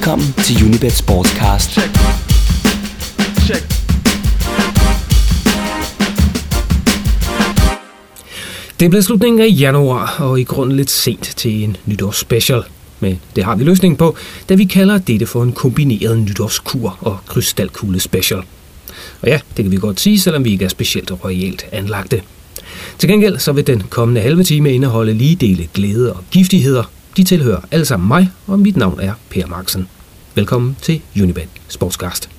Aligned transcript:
Velkommen 0.00 0.34
til 0.44 0.64
Unibet 0.64 0.92
Sportscast. 0.92 1.70
Check. 1.70 1.90
Check. 3.46 3.64
Det 8.80 8.90
blevet 8.90 9.04
slutningen 9.04 9.40
af 9.40 9.46
januar, 9.60 10.16
og 10.18 10.40
i 10.40 10.44
grunden 10.44 10.76
lidt 10.76 10.90
sent 10.90 11.32
til 11.36 11.64
en 11.64 11.76
nytårsspecial. 11.86 12.62
Men 13.00 13.20
det 13.36 13.44
har 13.44 13.56
vi 13.56 13.64
løsningen 13.64 13.96
på, 13.96 14.16
da 14.48 14.54
vi 14.54 14.64
kalder 14.64 14.98
dette 14.98 15.26
for 15.26 15.42
en 15.42 15.52
kombineret 15.52 16.18
nytårskur 16.18 16.98
og 17.00 17.18
krystalkugle 17.26 18.00
special. 18.00 18.42
Og 19.22 19.28
ja, 19.28 19.40
det 19.56 19.64
kan 19.64 19.72
vi 19.72 19.76
godt 19.76 20.00
sige, 20.00 20.20
selvom 20.20 20.44
vi 20.44 20.50
ikke 20.52 20.64
er 20.64 20.68
specielt 20.68 21.12
royalt 21.24 21.66
anlagte. 21.72 22.22
Til 22.98 23.08
gengæld 23.08 23.38
så 23.38 23.52
vil 23.52 23.66
den 23.66 23.82
kommende 23.90 24.20
halve 24.20 24.44
time 24.44 24.72
indeholde 24.74 25.14
lige 25.14 25.36
dele 25.36 25.68
glæde 25.74 26.12
og 26.12 26.24
giftigheder. 26.30 26.84
De 27.20 27.24
tilhører 27.24 27.60
alle 27.70 27.84
sammen 27.84 28.08
mig, 28.08 28.30
og 28.46 28.58
mit 28.58 28.76
navn 28.76 29.00
er 29.00 29.12
Per 29.30 29.46
Marksen. 29.46 29.88
Velkommen 30.34 30.76
til 30.82 31.00
Unibet 31.22 31.48
Sportscast. 31.68 32.30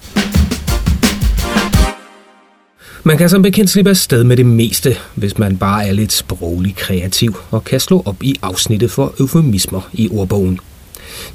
Man 3.03 3.17
kan 3.17 3.29
som 3.29 3.41
bekendt 3.41 3.69
slippe 3.69 3.89
afsted 3.89 4.23
med 4.23 4.37
det 4.37 4.45
meste, 4.45 4.95
hvis 5.15 5.37
man 5.37 5.57
bare 5.57 5.87
er 5.87 5.93
lidt 5.93 6.13
sproglig 6.13 6.75
kreativ 6.75 7.35
og 7.51 7.63
kan 7.63 7.79
slå 7.79 8.03
op 8.05 8.23
i 8.23 8.35
afsnittet 8.41 8.91
for 8.91 9.13
eufemismer 9.19 9.89
i 9.93 10.09
ordbogen. 10.11 10.59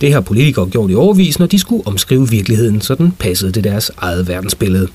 Det 0.00 0.12
har 0.12 0.20
politikere 0.20 0.66
gjort 0.66 0.90
i 0.90 0.94
overvis, 0.94 1.38
når 1.38 1.46
de 1.46 1.58
skulle 1.58 1.86
omskrive 1.86 2.30
virkeligheden, 2.30 2.80
så 2.80 2.94
den 2.94 3.12
passede 3.12 3.52
til 3.52 3.64
deres 3.64 3.90
eget 3.96 4.28
verdensbillede. 4.28 4.88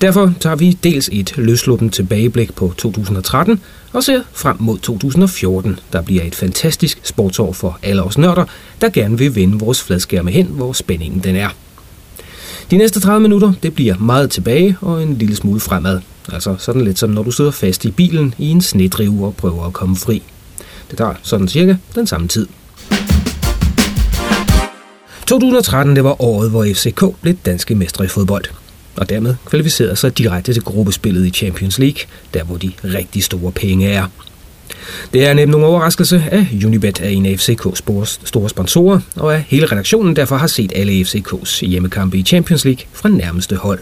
Derfor 0.00 0.32
tager 0.40 0.56
vi 0.56 0.78
dels 0.84 1.10
et 1.12 1.36
løsluppen 1.36 1.90
tilbageblik 1.90 2.54
på 2.54 2.74
2013 2.76 3.60
og 3.92 4.04
ser 4.04 4.22
frem 4.32 4.56
mod 4.60 4.78
2014, 4.78 5.78
der 5.92 6.02
bliver 6.02 6.22
et 6.22 6.34
fantastisk 6.34 7.00
sportsår 7.02 7.52
for 7.52 7.78
alle 7.82 8.02
os 8.02 8.18
nørder, 8.18 8.44
der 8.80 8.88
gerne 8.88 9.18
vil 9.18 9.34
vende 9.34 9.58
vores 9.58 9.82
fladskærme 9.82 10.30
hen, 10.30 10.46
hvor 10.46 10.72
spændingen 10.72 11.20
den 11.24 11.36
er. 11.36 11.48
De 12.70 12.76
næste 12.76 13.00
30 13.00 13.20
minutter, 13.20 13.52
det 13.62 13.74
bliver 13.74 13.98
meget 13.98 14.30
tilbage 14.30 14.76
og 14.80 15.02
en 15.02 15.16
lille 15.18 15.36
smule 15.36 15.60
fremad. 15.60 16.00
Altså 16.32 16.56
sådan 16.58 16.84
lidt 16.84 16.98
som 16.98 17.10
når 17.10 17.22
du 17.22 17.30
sidder 17.30 17.50
fast 17.50 17.84
i 17.84 17.90
bilen 17.90 18.34
i 18.38 18.48
en 18.48 18.60
snedrive 18.60 19.26
og 19.26 19.36
prøver 19.36 19.66
at 19.66 19.72
komme 19.72 19.96
fri. 19.96 20.22
Det 20.90 20.98
tager 20.98 21.14
sådan 21.22 21.48
cirka 21.48 21.76
den 21.94 22.06
samme 22.06 22.28
tid. 22.28 22.46
2013 25.26 25.96
det 25.96 26.04
var 26.04 26.22
året, 26.22 26.50
hvor 26.50 26.66
FCK 26.74 27.04
blev 27.20 27.34
danske 27.34 27.74
mestre 27.74 28.04
i 28.04 28.08
fodbold 28.08 28.44
og 28.96 29.08
dermed 29.08 29.34
kvalificerede 29.46 29.96
sig 29.96 30.18
direkte 30.18 30.52
til 30.52 30.62
gruppespillet 30.62 31.26
i 31.26 31.30
Champions 31.30 31.78
League, 31.78 32.00
der 32.34 32.44
hvor 32.44 32.56
de 32.56 32.72
rigtig 32.84 33.24
store 33.24 33.52
penge 33.52 33.90
er. 33.90 34.06
Det 35.12 35.26
er 35.26 35.34
nemt 35.34 35.50
nogen 35.50 35.66
overraskelse, 35.66 36.24
at 36.30 36.46
Unibet 36.64 37.00
er 37.00 37.08
en 37.08 37.26
af 37.26 37.34
FCK's 37.34 38.18
store 38.24 38.48
sponsorer, 38.48 39.00
og 39.16 39.34
at 39.34 39.42
hele 39.48 39.66
redaktionen 39.66 40.16
derfor 40.16 40.36
har 40.36 40.46
set 40.46 40.72
alle 40.74 41.00
FCK's 41.00 41.66
hjemmekampe 41.66 42.18
i 42.18 42.22
Champions 42.22 42.64
League 42.64 42.84
fra 42.92 43.08
nærmeste 43.08 43.56
hold. 43.56 43.80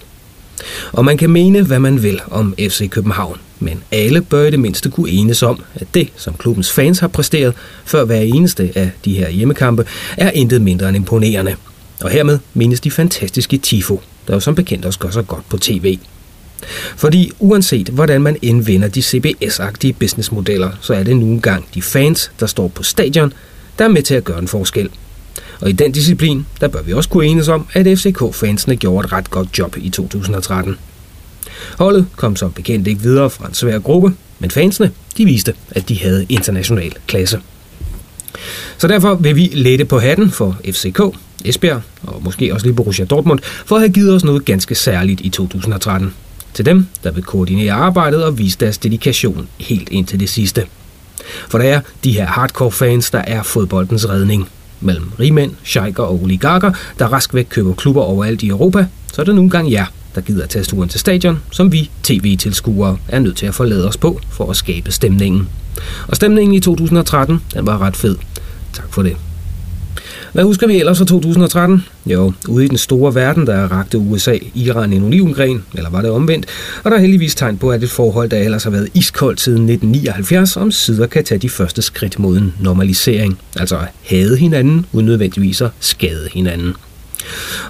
Og 0.92 1.04
man 1.04 1.16
kan 1.16 1.30
mene, 1.30 1.62
hvad 1.62 1.78
man 1.78 2.02
vil 2.02 2.20
om 2.30 2.54
FC 2.58 2.91
København, 2.91 3.38
men 3.60 3.82
alle 3.92 4.22
bør 4.22 4.47
i 4.47 4.50
det 4.50 4.60
mindste 4.60 4.91
kunne 4.91 5.10
enes 5.10 5.42
om, 5.42 5.62
at 5.74 5.86
det, 5.94 6.08
som 6.16 6.34
klubbens 6.34 6.72
fans 6.72 6.98
har 6.98 7.08
præsteret 7.08 7.54
før 7.84 8.04
hver 8.04 8.20
eneste 8.20 8.72
af 8.74 8.91
de 9.04 9.14
her 9.14 9.30
hjemmekampe, 9.30 9.86
er 10.16 10.30
intet 10.30 10.62
mindre 10.62 10.88
end 10.88 10.97
imponerende. 10.97 11.56
Og 12.00 12.10
hermed 12.10 12.38
menes 12.54 12.80
de 12.80 12.91
fantastiske 12.91 13.58
Tifo, 13.58 14.00
der 14.28 14.34
jo 14.34 14.41
som 14.41 14.55
bekendt 14.55 14.84
også 14.84 14.98
gør 14.98 15.11
sig 15.11 15.27
godt 15.27 15.48
på 15.48 15.59
tv. 15.59 15.98
Fordi 16.97 17.33
uanset 17.39 17.89
hvordan 17.89 18.23
man 18.23 18.37
indvinder 18.42 18.89
de 18.89 19.01
CBS-agtige 19.03 19.92
businessmodeller, 19.92 20.70
så 20.81 20.95
er 20.95 21.03
det 21.03 21.17
nu 21.17 21.27
engang 21.27 21.65
de 21.75 21.83
fans, 21.83 22.31
der 22.41 22.47
står 22.47 22.69
på 22.69 22.83
stadion, 22.83 23.33
der 23.78 23.84
er 23.84 23.89
med 23.89 24.03
til 24.03 24.15
at 24.15 24.25
gøre 24.25 24.39
en 24.39 24.48
forskel. 24.48 24.91
Og 25.61 25.69
i 25.69 25.73
den 25.73 25.93
disciplin, 25.93 26.47
der 26.61 26.69
bør 26.69 26.83
vi 26.83 26.93
også 26.93 27.09
kunne 27.09 27.27
enes 27.27 27.48
om, 27.48 27.67
at 27.73 27.98
FCK-fansene 27.98 28.77
gjorde 28.77 29.06
et 29.06 29.12
ret 29.12 29.31
godt 29.31 29.59
job 29.59 29.77
i 29.77 29.91
2013. 29.91 30.77
Holdet 31.78 32.06
kom 32.16 32.37
som 32.37 32.53
bekendt 32.53 32.87
ikke 32.87 33.00
videre 33.00 33.31
fra 33.31 33.49
en 33.49 33.55
svær 33.55 33.78
gruppe, 33.78 34.15
men 34.38 34.50
fansene, 34.50 34.91
de 35.19 35.25
viste, 35.25 35.55
at 35.71 35.88
de 35.88 35.99
havde 35.99 36.27
international 36.28 36.93
klasse. 37.06 37.41
Så 38.78 38.88
derfor 38.88 39.15
vil 39.15 39.37
vi 39.37 39.50
lette 39.53 39.84
på 39.84 39.98
hatten 39.98 40.31
for 40.31 40.56
FCK, 40.65 41.00
Esbjerg 41.44 41.82
og 42.03 42.22
måske 42.25 42.54
også 42.54 42.66
lige 42.66 42.76
Borussia 42.76 43.04
Dortmund 43.04 43.41
for 43.66 43.76
at 43.76 43.82
have 43.82 43.93
givet 43.93 44.15
os 44.15 44.25
noget 44.25 44.44
ganske 44.44 44.75
særligt 44.75 45.20
i 45.20 45.28
2013. 45.28 46.15
Til 46.54 46.66
dem, 46.66 46.87
der 47.04 47.12
vil 47.12 47.22
koordinere 47.22 47.72
arbejdet 47.72 48.25
og 48.25 48.38
vise 48.38 48.59
deres 48.59 48.78
dedikation 48.78 49.48
helt 49.59 49.88
ind 49.88 50.06
til 50.06 50.20
det 50.20 50.28
sidste. 50.28 50.66
For 51.48 51.59
der 51.59 51.65
er 51.65 51.81
de 52.04 52.12
her 52.12 52.26
hardcore 52.26 52.72
fans, 52.72 53.10
der 53.10 53.19
er 53.19 53.43
fodboldens 53.43 54.09
redning. 54.09 54.49
Mellem 54.81 55.12
rigmænd, 55.20 55.53
sheiker 55.64 56.03
og 56.03 56.22
oligarker, 56.22 56.72
der 56.99 57.06
rask 57.06 57.34
væk 57.34 57.47
køber 57.50 57.75
klubber 57.75 58.03
overalt 58.03 58.43
i 58.43 58.49
Europa, 58.49 58.87
så 59.12 59.22
er 59.22 59.25
det 59.25 59.34
nogle 59.34 59.50
gange 59.50 59.72
jer, 59.72 59.87
der 60.15 60.21
gider 60.21 60.47
tage 60.47 60.65
turen 60.65 60.89
til 60.89 61.00
stadion, 61.00 61.43
som 61.50 61.73
vi 61.73 61.91
tv-tilskuere 62.03 62.99
er 63.09 63.19
nødt 63.19 63.37
til 63.37 63.47
at 63.47 63.55
forlade 63.55 63.89
os 63.89 63.97
på 63.97 64.21
for 64.31 64.50
at 64.50 64.56
skabe 64.56 64.93
stemningen. 64.93 65.49
Og 66.09 66.17
stemningen 66.17 66.55
i 66.55 66.61
2013, 66.61 67.41
den 67.55 67.67
var 67.67 67.78
ret 67.78 67.97
fed. 67.97 68.17
Tak 68.73 68.93
for 68.93 69.03
det. 69.03 69.17
Hvad 70.33 70.45
husker 70.45 70.67
vi 70.67 70.81
ellers 70.81 70.99
fra 70.99 71.05
2013? 71.05 71.84
Jo, 72.06 72.33
ude 72.49 72.65
i 72.65 72.69
den 72.69 72.78
store 72.78 73.15
verden, 73.15 73.47
der 73.47 73.73
rakte 73.73 73.99
USA 73.99 74.39
Iran 74.55 74.93
en 74.93 75.05
olivengren, 75.05 75.65
eller 75.75 75.91
var 75.91 76.03
det 76.03 76.11
omvendt, 76.11 76.47
og 76.84 76.91
der 76.91 76.97
er 76.97 77.00
heldigvis 77.00 77.34
tegn 77.34 77.59
på, 77.59 77.71
at 77.71 77.83
et 77.83 77.91
forhold, 77.91 78.31
der 78.31 78.39
ellers 78.39 78.65
har 78.65 78.71
været 78.71 78.89
iskoldt 78.94 79.41
siden 79.41 79.69
1979, 79.71 80.56
om 80.56 80.71
sider 80.71 81.06
kan 81.06 81.25
tage 81.25 81.39
de 81.39 81.49
første 81.49 81.83
skridt 81.83 82.19
mod 82.19 82.37
en 82.37 82.55
normalisering, 82.61 83.39
altså 83.56 83.77
at 83.77 83.89
hade 84.03 84.37
hinanden, 84.37 84.87
uden 84.93 85.06
nødvendigvis 85.06 85.61
at 85.61 85.71
skade 85.81 86.29
hinanden. 86.33 86.75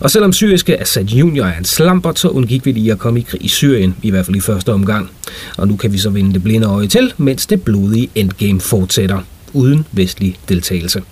Og 0.01 0.11
selvom 0.11 0.33
syriske 0.33 0.81
Assad 0.81 1.05
Junior 1.05 1.45
er 1.45 1.59
en 1.59 1.65
slampert, 1.65 2.19
så 2.19 2.29
undgik 2.29 2.67
vi 2.67 2.73
lige 2.73 2.93
at 2.93 2.99
komme 2.99 3.21
i 3.21 3.23
krig 3.23 3.45
i 3.45 3.49
Syrien, 3.49 3.97
i 4.03 4.11
hvert 4.11 4.27
fald 4.27 4.37
i 4.37 4.41
første 4.41 4.73
omgang. 4.73 5.11
Og 5.59 5.69
nu 5.69 5.77
kan 5.77 5.93
vi 5.93 5.99
så 5.99 6.11
vende 6.11 6.33
det 6.33 6.43
blinde 6.43 6.67
øje 6.67 6.87
til, 6.87 7.13
mens 7.17 7.47
det 7.47 7.63
blodige 7.63 8.11
endgame 8.15 8.61
fortsætter, 8.61 9.19
uden 9.53 9.87
vestlig 9.93 10.39
deltagelse. 10.49 11.03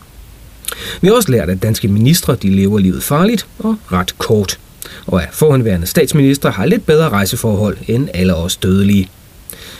Vi 1.01 1.09
har 1.09 1.15
også 1.15 1.33
lært, 1.33 1.51
at 1.51 1.63
danske 1.63 1.89
ministre 1.89 2.37
de 2.43 2.51
lever 2.51 2.79
livet 2.79 3.03
farligt 3.03 3.47
og 3.59 3.77
ret 3.93 4.19
kort, 4.19 4.59
og 5.07 5.23
at 5.23 5.29
forhenværende 5.33 5.87
statsminister 5.87 6.51
har 6.51 6.67
lidt 6.67 6.87
bedre 6.87 7.09
rejseforhold 7.09 7.77
end 7.89 8.09
alle 8.15 8.35
os 8.35 8.57
dødelige. 8.57 9.09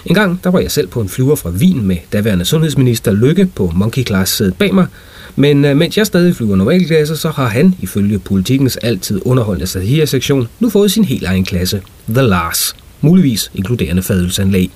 En 0.05 0.15
gang 0.15 0.45
der 0.45 0.51
var 0.51 0.61
jeg 0.61 0.71
selv 0.71 0.89
på 0.89 1.01
en 1.01 1.09
flyver 1.09 1.35
fra 1.35 1.51
Wien 1.51 1.87
med 1.87 1.97
daværende 2.13 2.45
sundhedsminister 2.45 3.13
Lykke 3.13 3.47
på 3.47 3.73
monkey 3.75 4.07
class 4.07 4.37
sædet 4.37 4.55
bag 4.55 4.75
mig, 4.75 4.87
men 5.37 5.65
øh, 5.65 5.77
mens 5.77 5.99
jeg 5.99 6.07
stadig 6.07 6.37
flyver 6.37 6.57
normalklasse, 6.57 7.17
så 7.17 7.31
har 7.31 7.49
han 7.49 7.75
ifølge 7.81 8.19
politikens 8.19 8.77
altid 8.77 9.21
underholdende 9.25 9.67
satire-sektion 9.67 10.49
nu 10.61 10.71
fået 10.71 10.93
sin 10.93 11.05
helt 11.05 11.25
egen 11.25 11.45
klasse, 11.45 11.83
The 12.09 12.23
Lars, 12.23 12.77
muligvis 13.01 13.51
inkluderende 13.55 14.03
fadelsanlæg. 14.03 14.71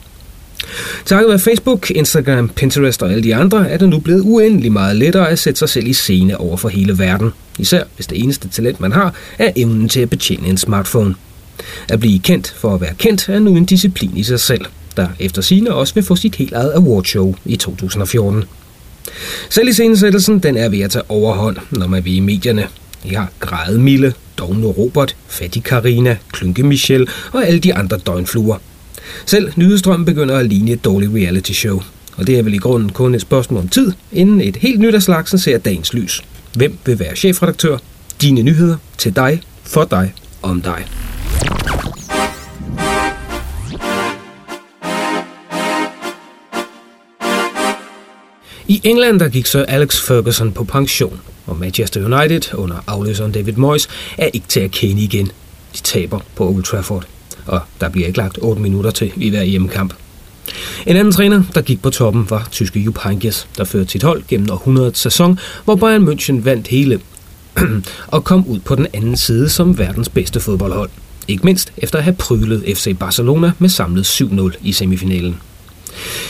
Takket 1.05 1.29
være 1.29 1.39
Facebook, 1.39 1.91
Instagram, 1.91 2.49
Pinterest 2.49 3.03
og 3.03 3.11
alle 3.11 3.23
de 3.23 3.35
andre, 3.35 3.71
er 3.71 3.77
det 3.77 3.89
nu 3.89 3.99
blevet 3.99 4.21
uendelig 4.21 4.73
meget 4.73 4.97
lettere 4.97 5.29
at 5.29 5.39
sætte 5.39 5.59
sig 5.59 5.69
selv 5.69 5.87
i 5.87 5.93
scene 5.93 6.41
over 6.41 6.57
for 6.57 6.69
hele 6.69 6.99
verden. 6.99 7.31
Især 7.59 7.85
hvis 7.97 8.07
det 8.07 8.19
eneste 8.19 8.49
talent, 8.49 8.81
man 8.81 8.93
har, 8.93 9.15
er 9.39 9.53
evnen 9.57 9.89
til 9.89 10.01
at 10.01 10.11
betjene 10.11 10.49
en 10.49 10.57
smartphone. 10.57 11.15
At 11.89 12.01
blive 12.01 12.19
kendt 12.19 12.55
for 12.57 12.75
at 12.75 12.81
være 12.81 12.95
kendt 12.99 13.29
er 13.29 13.39
nu 13.39 13.57
en 13.57 13.65
disciplin 13.65 14.17
i 14.17 14.23
sig 14.23 14.41
selv, 14.41 14.65
der 14.97 15.09
efter 15.19 15.43
sine 15.43 15.75
også 15.75 15.95
vil 15.95 16.05
få 16.05 16.17
sit 16.17 16.37
helt 16.37 16.53
eget 16.53 16.73
awardshow 16.75 17.35
i 17.45 17.57
2014. 17.57 18.45
Selv 19.51 19.69
i 19.69 19.73
scenesættelsen, 19.73 20.39
den 20.39 20.57
er 20.57 20.69
ved 20.69 20.81
at 20.81 20.91
tage 20.91 21.11
overhånd, 21.11 21.57
når 21.71 21.87
man 21.87 22.05
vil 22.05 22.17
i 22.17 22.21
medierne. 22.21 22.69
I 23.05 23.09
har 23.09 23.29
grædemille, 23.41 24.15
Dogne 24.39 24.67
Robert, 24.67 25.17
Fattig 25.29 25.65
Karina, 25.65 26.17
Klynke 26.33 26.63
Michel 26.63 27.09
og 27.33 27.47
alle 27.47 27.61
de 27.61 27.75
andre 27.75 27.99
døgnfluer– 27.99 28.57
selv 29.27 29.53
Nyhedsstrøm 29.57 30.05
begynder 30.05 30.39
at 30.39 30.47
ligne 30.47 30.73
et 30.73 30.85
dårligt 30.85 31.13
reality 31.15 31.53
show. 31.53 31.83
Og 32.17 32.27
det 32.27 32.39
er 32.39 32.43
vel 32.43 32.55
i 32.55 32.59
grunden 32.59 32.93
kun 32.93 33.15
et 33.15 33.21
spørgsmål 33.21 33.61
om 33.61 33.69
tid, 33.69 33.93
inden 34.13 34.41
et 34.41 34.57
helt 34.57 34.81
nyt 34.81 34.95
af 34.95 35.03
slagsen 35.03 35.39
ser 35.39 35.59
dagens 35.59 35.95
lys. 35.95 36.23
Hvem 36.55 36.79
vil 36.87 36.99
være 36.99 37.17
chefredaktør? 37.17 37.79
Dine 38.23 38.43
nyheder 38.43 38.77
til 38.99 39.17
dig, 39.17 39.41
for 39.63 39.85
dig, 39.85 40.15
om 40.43 40.63
dig. 40.63 41.04
I 48.69 48.81
England 48.85 49.21
der 49.21 49.29
gik 49.29 49.47
så 49.47 49.63
Alex 49.63 50.01
Ferguson 50.01 50.53
på 50.53 50.65
pension, 50.65 51.21
og 51.47 51.57
Manchester 51.57 52.21
United 52.21 52.55
under 52.55 52.77
afløseren 52.87 53.33
David 53.33 53.53
Moyes 53.53 53.89
er 54.19 54.29
ikke 54.33 54.47
til 54.49 54.61
at 54.61 54.71
kende 54.71 55.03
igen. 55.03 55.27
De 55.75 55.79
taber 55.83 56.21
på 56.37 56.49
Old 56.49 56.65
Trafford 56.65 57.07
og 57.47 57.61
der 57.81 57.89
bliver 57.89 58.07
ikke 58.07 58.19
lagt 58.19 58.39
8 58.43 58.63
minutter 58.63 58.91
til 58.91 59.13
i 59.17 59.31
hver 59.31 59.43
hjemmekamp. 59.43 59.95
En 60.87 60.97
anden 60.97 61.13
træner, 61.13 61.43
der 61.55 61.61
gik 61.61 61.83
på 61.83 61.91
toppen, 61.91 62.31
var 62.31 62.49
tyske 62.51 62.81
Jupp 62.81 62.99
Heynckes, 63.05 63.49
der 63.57 63.65
førte 63.65 63.91
sit 63.91 64.03
hold 64.03 64.23
gennem 64.29 64.51
århundredets 64.51 65.01
sæson, 65.01 65.39
hvor 65.65 65.77
Bayern 65.77 66.09
München 66.09 66.45
vandt 66.45 66.69
hele 66.69 67.01
og 68.07 68.25
kom 68.25 68.47
ud 68.47 68.59
på 68.59 68.75
den 68.75 68.87
anden 68.95 69.17
side 69.17 69.49
som 69.49 69.79
verdens 69.79 70.09
bedste 70.09 70.41
fodboldhold. 70.41 70.91
Ikke 71.29 71.45
mindst 71.45 71.73
efter 71.77 71.99
at 71.99 72.05
have 72.05 72.17
prylet 72.17 72.65
FC 72.77 72.97
Barcelona 72.99 73.53
med 73.59 73.69
samlet 73.69 74.21
7-0 74.23 74.57
i 74.63 74.73
semifinalen. 74.73 75.41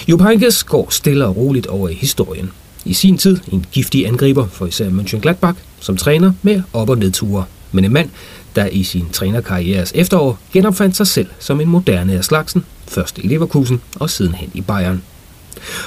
Jupp 0.08 0.22
går 0.66 0.86
stille 0.90 1.26
og 1.26 1.36
roligt 1.36 1.66
over 1.66 1.88
i 1.88 1.94
historien. 1.94 2.50
I 2.84 2.92
sin 2.92 3.18
tid 3.18 3.38
en 3.52 3.66
giftig 3.72 4.06
angriber 4.06 4.46
for 4.46 4.66
især 4.66 4.88
Mönchengladbach, 4.88 5.58
som 5.80 5.96
træner 5.96 6.32
med 6.42 6.62
op- 6.72 6.90
og 6.90 6.98
nedture. 6.98 7.44
Men 7.72 7.84
en 7.84 7.92
mand, 7.92 8.10
der 8.56 8.66
i 8.66 8.82
sin 8.82 9.06
trænerkarrieres 9.12 9.92
efterår 9.94 10.38
genopfandt 10.52 10.96
sig 10.96 11.06
selv 11.06 11.26
som 11.38 11.60
en 11.60 11.68
moderne 11.68 12.12
af 12.12 12.24
slagsen, 12.24 12.64
først 12.88 13.18
i 13.18 13.28
Leverkusen 13.28 13.80
og 13.96 14.10
sidenhen 14.10 14.50
i 14.54 14.60
Bayern. 14.60 15.02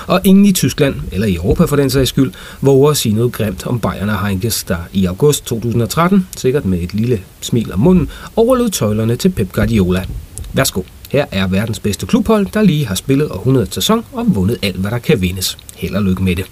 Og 0.07 0.21
ingen 0.23 0.45
i 0.45 0.51
Tyskland, 0.51 0.95
eller 1.11 1.27
i 1.27 1.35
Europa 1.35 1.65
for 1.65 1.75
den 1.75 1.89
sags 1.89 2.09
skyld, 2.09 2.31
våger 2.61 2.91
at 2.91 2.97
sige 2.97 3.15
noget 3.15 3.31
grimt 3.31 3.67
om 3.67 3.79
Bayern 3.79 4.09
og 4.09 4.25
Heinkes, 4.25 4.63
der 4.63 4.77
i 4.93 5.05
august 5.05 5.45
2013, 5.45 6.27
sikkert 6.37 6.65
med 6.65 6.79
et 6.79 6.93
lille 6.93 7.21
smil 7.41 7.73
om 7.73 7.79
munden, 7.79 8.09
overlod 8.35 8.69
tøjlerne 8.69 9.15
til 9.15 9.29
Pep 9.29 9.51
Guardiola. 9.51 10.05
Værsgo, 10.53 10.81
her 11.09 11.25
er 11.31 11.47
verdens 11.47 11.79
bedste 11.79 12.05
klubhold, 12.05 12.47
der 12.53 12.61
lige 12.61 12.85
har 12.85 12.95
spillet 12.95 13.31
århundredet 13.31 13.73
sæson 13.73 14.05
og 14.13 14.35
vundet 14.35 14.57
alt, 14.61 14.75
hvad 14.75 14.91
der 14.91 14.99
kan 14.99 15.21
vindes. 15.21 15.57
Held 15.75 15.95
og 15.95 16.03
lykke 16.03 16.23
med 16.23 16.35
det. 16.35 16.45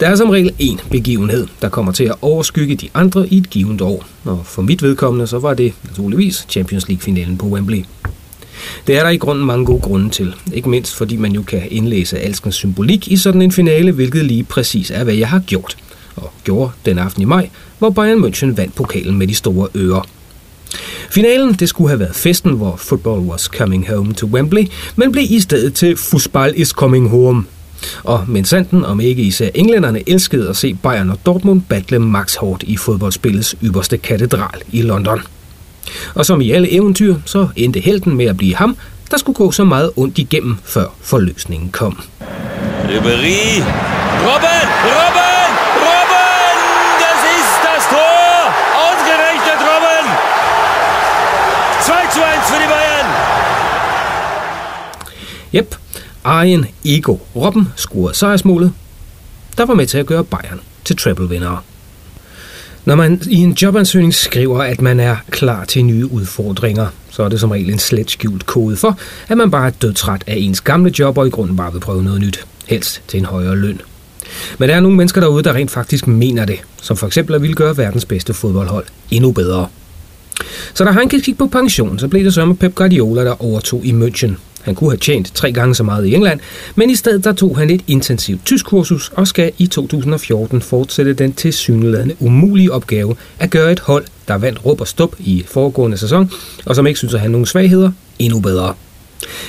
Der 0.00 0.08
er 0.08 0.16
som 0.16 0.30
regel 0.30 0.54
én 0.60 0.88
begivenhed, 0.90 1.46
der 1.62 1.68
kommer 1.68 1.92
til 1.92 2.04
at 2.04 2.14
overskygge 2.22 2.74
de 2.74 2.88
andre 2.94 3.28
i 3.28 3.36
et 3.36 3.50
givet 3.50 3.80
år, 3.80 4.04
og 4.24 4.40
for 4.44 4.62
mit 4.62 4.82
vedkommende 4.82 5.26
så 5.26 5.38
var 5.38 5.54
det 5.54 5.72
naturligvis 5.84 6.46
Champions 6.48 6.88
League-finalen 6.88 7.38
på 7.38 7.46
Wembley. 7.46 7.84
Det 8.86 8.96
er 8.96 9.02
der 9.02 9.10
i 9.10 9.16
grunden 9.16 9.46
mange 9.46 9.64
gode 9.64 9.80
grunde 9.80 10.10
til. 10.10 10.34
Ikke 10.52 10.68
mindst 10.68 10.94
fordi 10.94 11.16
man 11.16 11.32
jo 11.32 11.42
kan 11.42 11.62
indlæse 11.70 12.18
alskens 12.18 12.54
symbolik 12.54 13.08
i 13.08 13.16
sådan 13.16 13.42
en 13.42 13.52
finale, 13.52 13.92
hvilket 13.92 14.24
lige 14.24 14.44
præcis 14.44 14.90
er, 14.90 15.04
hvad 15.04 15.14
jeg 15.14 15.28
har 15.28 15.38
gjort. 15.38 15.76
Og 16.16 16.32
gjorde 16.44 16.72
den 16.84 16.98
aften 16.98 17.22
i 17.22 17.24
maj, 17.24 17.50
hvor 17.78 17.90
Bayern 17.90 18.24
München 18.24 18.56
vandt 18.56 18.74
pokalen 18.74 19.18
med 19.18 19.26
de 19.26 19.34
store 19.34 19.68
ører. 19.76 20.06
Finalen 21.10 21.54
det 21.54 21.68
skulle 21.68 21.88
have 21.88 22.00
været 22.00 22.16
festen, 22.16 22.52
hvor 22.52 22.76
football 22.76 23.20
was 23.20 23.40
coming 23.40 23.88
home 23.90 24.14
to 24.14 24.26
Wembley, 24.26 24.66
men 24.96 25.12
blev 25.12 25.24
i 25.30 25.40
stedet 25.40 25.74
til 25.74 25.94
Fußball 25.94 26.52
is 26.54 26.68
coming 26.68 27.08
home. 27.08 27.44
Og 28.04 28.24
mens 28.28 28.48
sanden, 28.48 28.84
om 28.84 29.00
ikke 29.00 29.22
især 29.22 29.48
englænderne, 29.54 30.08
elskede 30.08 30.48
at 30.48 30.56
se 30.56 30.74
Bayern 30.74 31.10
og 31.10 31.18
Dortmund 31.26 31.62
battle 31.68 31.98
max 31.98 32.34
hårdt 32.34 32.62
i 32.62 32.76
fodboldspillets 32.76 33.56
ypperste 33.62 33.98
katedral 33.98 34.60
i 34.72 34.82
London. 34.82 35.20
Og 36.14 36.26
som 36.26 36.40
i 36.40 36.50
alle 36.50 36.72
eventyr, 36.72 37.14
så 37.24 37.48
endte 37.56 37.80
helten 37.80 38.16
med 38.16 38.26
at 38.26 38.36
blive 38.36 38.56
ham, 38.56 38.76
der 39.10 39.16
skulle 39.16 39.36
gå 39.36 39.52
så 39.52 39.64
meget 39.64 39.90
ondt 39.96 40.18
igennem, 40.18 40.56
før 40.64 40.86
forløsningen 41.00 41.70
kom. 41.70 42.00
Ribéry. 42.84 43.62
Robben! 44.26 44.68
Robben! 44.84 45.09
Jep, 55.54 55.76
Arjen 56.24 56.66
Ego 56.84 57.16
Robben 57.36 57.68
scorede 57.76 58.16
sejrsmålet, 58.16 58.72
der 59.56 59.66
var 59.66 59.74
med 59.74 59.86
til 59.86 59.98
at 59.98 60.06
gøre 60.06 60.24
Bayern 60.24 60.60
til 60.84 60.96
treble-vindere. 60.96 61.60
Når 62.84 62.94
man 62.94 63.22
i 63.30 63.36
en 63.36 63.52
jobansøgning 63.52 64.14
skriver, 64.14 64.62
at 64.62 64.82
man 64.82 65.00
er 65.00 65.16
klar 65.30 65.64
til 65.64 65.84
nye 65.84 66.12
udfordringer, 66.12 66.86
så 67.10 67.22
er 67.22 67.28
det 67.28 67.40
som 67.40 67.50
regel 67.50 67.70
en 67.70 67.78
slet 67.78 68.10
skjult 68.10 68.46
kode 68.46 68.76
for, 68.76 68.98
at 69.28 69.36
man 69.36 69.50
bare 69.50 69.66
er 69.66 69.70
dødtræt 69.70 70.24
af 70.26 70.34
ens 70.38 70.60
gamle 70.60 70.92
job 70.98 71.18
og 71.18 71.26
i 71.26 71.30
grunden 71.30 71.56
bare 71.56 71.72
vil 71.72 71.80
prøve 71.80 72.04
noget 72.04 72.20
nyt. 72.20 72.46
Helst 72.66 73.02
til 73.08 73.18
en 73.18 73.24
højere 73.24 73.56
løn. 73.56 73.80
Men 74.58 74.68
der 74.68 74.74
er 74.74 74.80
nogle 74.80 74.96
mennesker 74.96 75.20
derude, 75.20 75.42
der 75.42 75.52
rent 75.52 75.70
faktisk 75.70 76.06
mener 76.06 76.44
det, 76.44 76.58
som 76.82 76.96
for 76.96 77.06
eksempel 77.06 77.34
at 77.34 77.42
ville 77.42 77.54
gøre 77.54 77.76
verdens 77.76 78.04
bedste 78.04 78.34
fodboldhold 78.34 78.84
endnu 79.10 79.32
bedre. 79.32 79.68
Så 80.74 80.84
da 80.84 80.90
han 80.90 81.08
gik 81.08 81.38
på 81.38 81.46
pension, 81.46 81.98
så 81.98 82.08
blev 82.08 82.24
det 82.24 82.34
så 82.34 82.44
med 82.44 82.54
Pep 82.54 82.74
Guardiola, 82.74 83.24
der 83.24 83.42
overtog 83.42 83.84
i 83.84 83.92
München. 83.92 84.32
Han 84.62 84.74
kunne 84.74 84.90
have 84.90 84.98
tjent 84.98 85.34
tre 85.34 85.52
gange 85.52 85.74
så 85.74 85.82
meget 85.82 86.06
i 86.06 86.14
England, 86.14 86.40
men 86.74 86.90
i 86.90 86.94
stedet 86.94 87.24
der 87.24 87.32
tog 87.32 87.58
han 87.58 87.70
et 87.70 87.80
intensivt 87.86 88.46
tysk 88.46 88.66
kursus 88.66 89.12
og 89.14 89.26
skal 89.26 89.52
i 89.58 89.66
2014 89.66 90.62
fortsætte 90.62 91.12
den 91.12 91.32
tilsyneladende 91.32 92.14
umulige 92.20 92.72
opgave 92.72 93.16
at 93.38 93.50
gøre 93.50 93.72
et 93.72 93.80
hold, 93.80 94.04
der 94.28 94.34
vandt 94.34 94.66
råb 94.66 94.80
og 94.80 94.88
stop 94.88 95.16
i 95.18 95.44
foregående 95.48 95.96
sæson, 95.96 96.30
og 96.66 96.76
som 96.76 96.86
ikke 96.86 96.98
synes 96.98 97.14
at 97.14 97.20
have 97.20 97.32
nogen 97.32 97.46
svagheder, 97.46 97.90
endnu 98.18 98.40
bedre. 98.40 98.74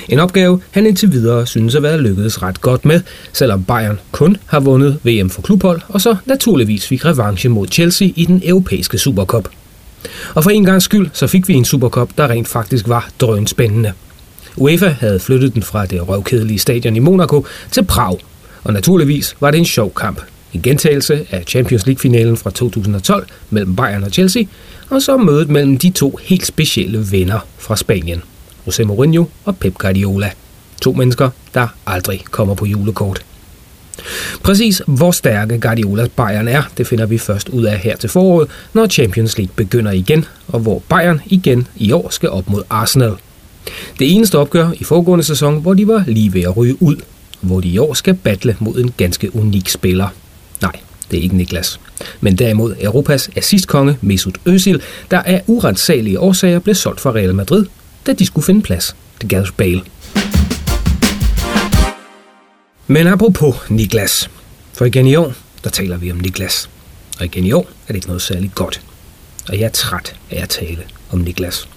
En 0.08 0.18
opgave, 0.18 0.60
han 0.70 0.86
indtil 0.86 1.12
videre 1.12 1.46
synes 1.46 1.74
at 1.74 1.82
være 1.82 2.00
lykkedes 2.00 2.42
ret 2.42 2.60
godt 2.60 2.84
med, 2.84 3.00
selvom 3.32 3.64
Bayern 3.64 3.98
kun 4.12 4.36
har 4.46 4.60
vundet 4.60 4.98
VM 5.04 5.30
for 5.30 5.42
klubhold, 5.42 5.80
og 5.88 6.00
så 6.00 6.16
naturligvis 6.26 6.86
fik 6.86 7.04
revanche 7.04 7.48
mod 7.48 7.66
Chelsea 7.68 8.08
i 8.16 8.24
den 8.24 8.42
europæiske 8.44 8.98
Supercup. 8.98 9.48
Og 10.34 10.42
for 10.42 10.50
en 10.50 10.64
gang 10.64 10.82
skyld, 10.82 11.10
så 11.12 11.26
fik 11.26 11.48
vi 11.48 11.54
en 11.54 11.64
Supercup, 11.64 12.10
der 12.18 12.28
rent 12.28 12.48
faktisk 12.48 12.88
var 12.88 13.08
drønspændende. 13.20 13.92
UEFA 14.56 14.88
havde 14.88 15.20
flyttet 15.20 15.54
den 15.54 15.62
fra 15.62 15.86
det 15.86 16.08
røvkedelige 16.08 16.58
stadion 16.58 16.96
i 16.96 16.98
Monaco 16.98 17.46
til 17.70 17.84
Prag, 17.84 18.18
og 18.64 18.72
naturligvis 18.72 19.36
var 19.40 19.50
det 19.50 19.58
en 19.58 19.64
sjov 19.64 19.94
kamp. 19.94 20.20
En 20.52 20.62
gentagelse 20.62 21.26
af 21.30 21.44
Champions 21.46 21.86
League-finalen 21.86 22.36
fra 22.36 22.50
2012 22.50 23.26
mellem 23.50 23.76
Bayern 23.76 24.04
og 24.04 24.10
Chelsea, 24.10 24.42
og 24.90 25.02
så 25.02 25.16
mødet 25.16 25.48
mellem 25.48 25.78
de 25.78 25.90
to 25.90 26.18
helt 26.22 26.46
specielle 26.46 27.06
venner 27.10 27.46
fra 27.58 27.76
Spanien, 27.76 28.22
José 28.68 28.84
Mourinho 28.84 29.24
og 29.44 29.56
Pep 29.56 29.74
Guardiola. 29.74 30.30
To 30.82 30.92
mennesker, 30.92 31.30
der 31.54 31.68
aldrig 31.86 32.24
kommer 32.30 32.54
på 32.54 32.66
julekort. 32.66 33.24
Præcis 34.42 34.82
hvor 34.86 35.10
stærke 35.10 35.60
Guardiolas 35.60 36.08
Bayern 36.08 36.48
er, 36.48 36.62
det 36.78 36.86
finder 36.86 37.06
vi 37.06 37.18
først 37.18 37.48
ud 37.48 37.64
af 37.64 37.78
her 37.78 37.96
til 37.96 38.08
foråret, 38.10 38.48
når 38.72 38.86
Champions 38.86 39.38
League 39.38 39.54
begynder 39.56 39.92
igen, 39.92 40.24
og 40.48 40.60
hvor 40.60 40.82
Bayern 40.88 41.20
igen 41.26 41.66
i 41.76 41.92
år 41.92 42.10
skal 42.10 42.28
op 42.28 42.50
mod 42.50 42.62
Arsenal. 42.70 43.12
Det 43.98 44.12
eneste 44.12 44.38
opgør 44.38 44.70
i 44.80 44.84
foregående 44.84 45.24
sæson, 45.24 45.60
hvor 45.60 45.74
de 45.74 45.86
var 45.86 46.04
lige 46.06 46.34
ved 46.34 46.42
at 46.42 46.56
ryge 46.56 46.82
ud, 46.82 46.96
hvor 47.40 47.60
de 47.60 47.68
i 47.68 47.78
år 47.78 47.94
skal 47.94 48.14
battle 48.14 48.56
mod 48.60 48.76
en 48.76 48.92
ganske 48.96 49.36
unik 49.36 49.68
spiller. 49.68 50.08
Nej, 50.62 50.72
det 51.10 51.18
er 51.18 51.22
ikke 51.22 51.36
Niklas. 51.36 51.80
Men 52.20 52.36
derimod 52.36 52.74
Europas 52.80 53.30
assistkonge 53.36 53.98
Mesut 54.00 54.38
Özil, 54.48 54.80
der 55.10 55.22
af 55.22 55.42
urensagelige 55.46 56.20
årsager 56.20 56.58
blev 56.58 56.74
solgt 56.74 57.00
fra 57.00 57.10
Real 57.10 57.34
Madrid, 57.34 57.66
da 58.06 58.12
de 58.12 58.26
skulle 58.26 58.44
finde 58.44 58.62
plads 58.62 58.96
til 59.20 59.28
Gareth 59.28 59.52
Bale. 59.52 59.82
Men 62.86 63.06
apropos 63.06 63.56
Niklas, 63.68 64.30
for 64.72 64.84
igen 64.84 65.06
i 65.06 65.14
år, 65.16 65.32
der 65.64 65.70
taler 65.70 65.96
vi 65.96 66.12
om 66.12 66.18
Niklas. 66.18 66.70
Og 67.18 67.24
igen 67.24 67.44
i 67.44 67.52
år 67.52 67.68
er 67.82 67.86
det 67.86 67.94
ikke 67.94 68.06
noget 68.06 68.22
særligt 68.22 68.54
godt. 68.54 68.80
Og 69.48 69.58
jeg 69.58 69.64
er 69.64 69.70
træt 69.70 70.16
af 70.30 70.42
at 70.42 70.48
tale 70.48 70.82
om 71.10 71.18
Niklas. 71.18 71.68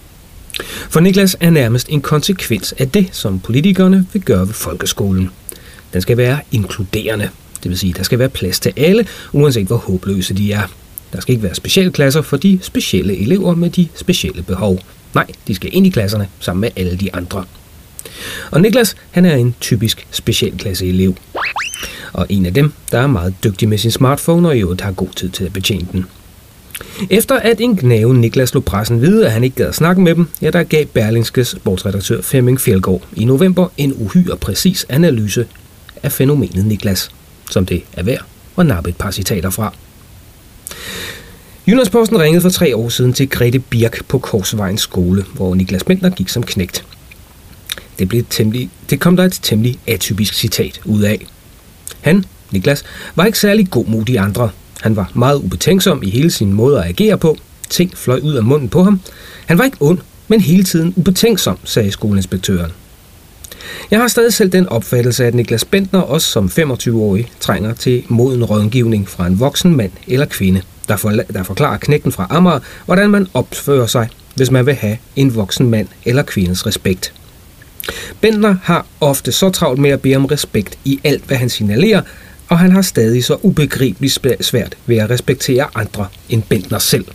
For 0.89 0.99
Niklas 0.99 1.37
er 1.39 1.49
nærmest 1.49 1.89
en 1.89 2.01
konsekvens 2.01 2.73
af 2.77 2.89
det, 2.89 3.09
som 3.11 3.39
politikerne 3.39 4.07
vil 4.13 4.21
gøre 4.21 4.47
ved 4.47 4.53
folkeskolen. 4.53 5.31
Den 5.93 6.01
skal 6.01 6.17
være 6.17 6.39
inkluderende, 6.51 7.29
det 7.63 7.69
vil 7.69 7.77
sige, 7.77 7.93
der 7.93 8.03
skal 8.03 8.19
være 8.19 8.29
plads 8.29 8.59
til 8.59 8.73
alle, 8.77 9.07
uanset 9.31 9.67
hvor 9.67 9.77
håbløse 9.77 10.33
de 10.33 10.51
er. 10.51 10.61
Der 11.13 11.21
skal 11.21 11.31
ikke 11.31 11.43
være 11.43 11.55
specialklasser 11.55 12.21
for 12.21 12.37
de 12.37 12.59
specielle 12.61 13.17
elever 13.17 13.55
med 13.55 13.69
de 13.69 13.87
specielle 13.95 14.43
behov. 14.43 14.79
Nej, 15.13 15.27
de 15.47 15.55
skal 15.55 15.69
ind 15.73 15.87
i 15.87 15.89
klasserne 15.89 16.27
sammen 16.39 16.61
med 16.61 16.69
alle 16.75 16.95
de 16.95 17.15
andre. 17.15 17.45
Og 18.51 18.61
Niklas, 18.61 18.95
han 19.11 19.25
er 19.25 19.35
en 19.35 19.55
typisk 19.61 20.07
specialklasseelev. 20.11 21.15
Og 22.13 22.25
en 22.29 22.45
af 22.45 22.53
dem, 22.53 22.73
der 22.91 22.99
er 22.99 23.07
meget 23.07 23.33
dygtig 23.43 23.69
med 23.69 23.77
sin 23.77 23.91
smartphone 23.91 24.47
og 24.47 24.57
i 24.57 24.59
øvrigt 24.59 24.81
har 24.81 24.91
god 24.91 25.09
tid 25.15 25.29
til 25.29 25.45
at 25.45 25.53
betjene 25.53 25.87
den. 25.91 26.05
Efter 27.09 27.35
at 27.35 27.61
en 27.61 27.75
gnave 27.75 28.13
Niklas 28.13 28.53
lå 28.53 28.59
pressen 28.59 29.01
vide, 29.01 29.25
at 29.25 29.31
han 29.31 29.43
ikke 29.43 29.55
gad 29.55 29.65
at 29.65 29.75
snakke 29.75 30.01
med 30.01 30.15
dem, 30.15 30.27
ja, 30.41 30.49
der 30.49 30.63
gav 30.63 30.85
Berlingskes 30.85 31.47
sportsredaktør 31.47 32.21
Flemming 32.21 32.61
Fjeldgaard 32.61 33.01
i 33.15 33.25
november 33.25 33.67
en 33.77 33.93
uhyre 33.97 34.37
præcis 34.37 34.85
analyse 34.89 35.47
af 36.03 36.11
fænomenet 36.11 36.65
Niklas, 36.65 37.11
som 37.51 37.65
det 37.65 37.83
er 37.93 38.03
værd 38.03 38.25
at 38.57 38.65
nappe 38.65 38.89
et 38.89 38.97
par 38.97 39.11
citater 39.11 39.49
fra. 39.49 39.73
Jyllandsposten 41.67 42.19
ringede 42.19 42.41
for 42.41 42.49
tre 42.49 42.75
år 42.75 42.89
siden 42.89 43.13
til 43.13 43.29
Grete 43.29 43.59
Birk 43.59 44.05
på 44.07 44.19
Korsvejens 44.19 44.81
skole, 44.81 45.25
hvor 45.33 45.55
Niklas 45.55 45.83
Bentner 45.83 46.09
gik 46.09 46.29
som 46.29 46.43
knægt. 46.43 46.85
Det, 47.99 48.09
blev 48.09 48.23
temmelig, 48.29 48.69
det 48.89 48.99
kom 48.99 49.17
der 49.17 49.23
et 49.23 49.39
temmelig 49.41 49.79
atypisk 49.87 50.33
citat 50.33 50.81
ud 50.85 51.01
af. 51.01 51.25
Han, 52.01 52.25
Niklas, 52.51 52.83
var 53.15 53.25
ikke 53.25 53.39
særlig 53.39 53.69
god 53.69 53.85
mod 53.85 54.05
de 54.05 54.19
andre, 54.19 54.49
han 54.85 54.95
var 54.95 55.11
meget 55.13 55.37
ubetænksom 55.37 56.03
i 56.03 56.09
hele 56.09 56.31
sin 56.31 56.53
måde 56.53 56.79
at 56.79 56.89
agere 56.89 57.17
på. 57.17 57.37
Ting 57.69 57.97
fløj 57.97 58.19
ud 58.23 58.33
af 58.33 58.43
munden 58.43 58.69
på 58.69 58.83
ham. 58.83 59.01
Han 59.45 59.57
var 59.57 59.63
ikke 59.63 59.77
ond, 59.79 59.99
men 60.27 60.41
hele 60.41 60.63
tiden 60.63 60.93
ubetænksom, 60.95 61.57
sagde 61.63 61.91
skoleinspektøren. 61.91 62.71
Jeg 63.91 63.99
har 63.99 64.07
stadig 64.07 64.33
selv 64.33 64.51
den 64.51 64.69
opfattelse, 64.69 65.25
at 65.25 65.35
Niklas 65.35 65.65
Bentner 65.65 66.01
også 66.01 66.27
som 66.27 66.51
25-årig 66.59 67.31
trænger 67.39 67.73
til 67.73 68.03
moden 68.07 68.43
rådgivning 68.43 69.09
fra 69.09 69.27
en 69.27 69.39
voksen 69.39 69.75
mand 69.75 69.91
eller 70.07 70.25
kvinde, 70.25 70.61
der, 70.87 70.95
for, 70.95 71.09
der 71.09 71.43
forklarer 71.43 71.77
knægten 71.77 72.11
fra 72.11 72.27
Amager, 72.29 72.59
hvordan 72.85 73.09
man 73.09 73.27
opfører 73.33 73.87
sig, 73.87 74.09
hvis 74.35 74.51
man 74.51 74.65
vil 74.65 74.73
have 74.73 74.97
en 75.15 75.35
voksen 75.35 75.69
mand 75.69 75.87
eller 76.05 76.23
kvindes 76.23 76.65
respekt. 76.65 77.13
Bentner 78.21 78.55
har 78.63 78.85
ofte 79.01 79.31
så 79.31 79.49
travlt 79.49 79.79
med 79.79 79.89
at 79.89 80.01
bede 80.01 80.15
om 80.15 80.25
respekt 80.25 80.77
i 80.85 80.99
alt, 81.03 81.23
hvad 81.23 81.37
han 81.37 81.49
signalerer, 81.49 82.01
og 82.49 82.59
han 82.59 82.71
har 82.71 82.81
stadig 82.81 83.23
så 83.23 83.37
ubegribeligt 83.41 84.19
svært 84.41 84.77
ved 84.85 84.97
at 84.97 85.09
respektere 85.09 85.67
andre 85.75 86.07
end 86.29 86.43
Bentner 86.43 86.79
selv. 86.79 87.05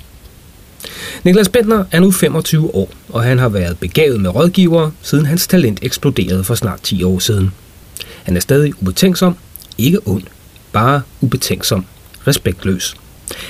Niklas 1.24 1.48
Bentner 1.48 1.84
er 1.92 2.00
nu 2.00 2.10
25 2.10 2.74
år, 2.74 2.90
og 3.08 3.22
han 3.22 3.38
har 3.38 3.48
været 3.48 3.78
begavet 3.78 4.20
med 4.20 4.34
rådgivere, 4.34 4.92
siden 5.02 5.26
hans 5.26 5.46
talent 5.46 5.78
eksploderede 5.82 6.44
for 6.44 6.54
snart 6.54 6.82
10 6.82 7.02
år 7.02 7.18
siden. 7.18 7.52
Han 8.22 8.36
er 8.36 8.40
stadig 8.40 8.82
ubetænksom, 8.82 9.36
ikke 9.78 10.08
ond, 10.08 10.22
bare 10.72 11.02
ubetænksom, 11.20 11.84
respektløs. 12.26 12.96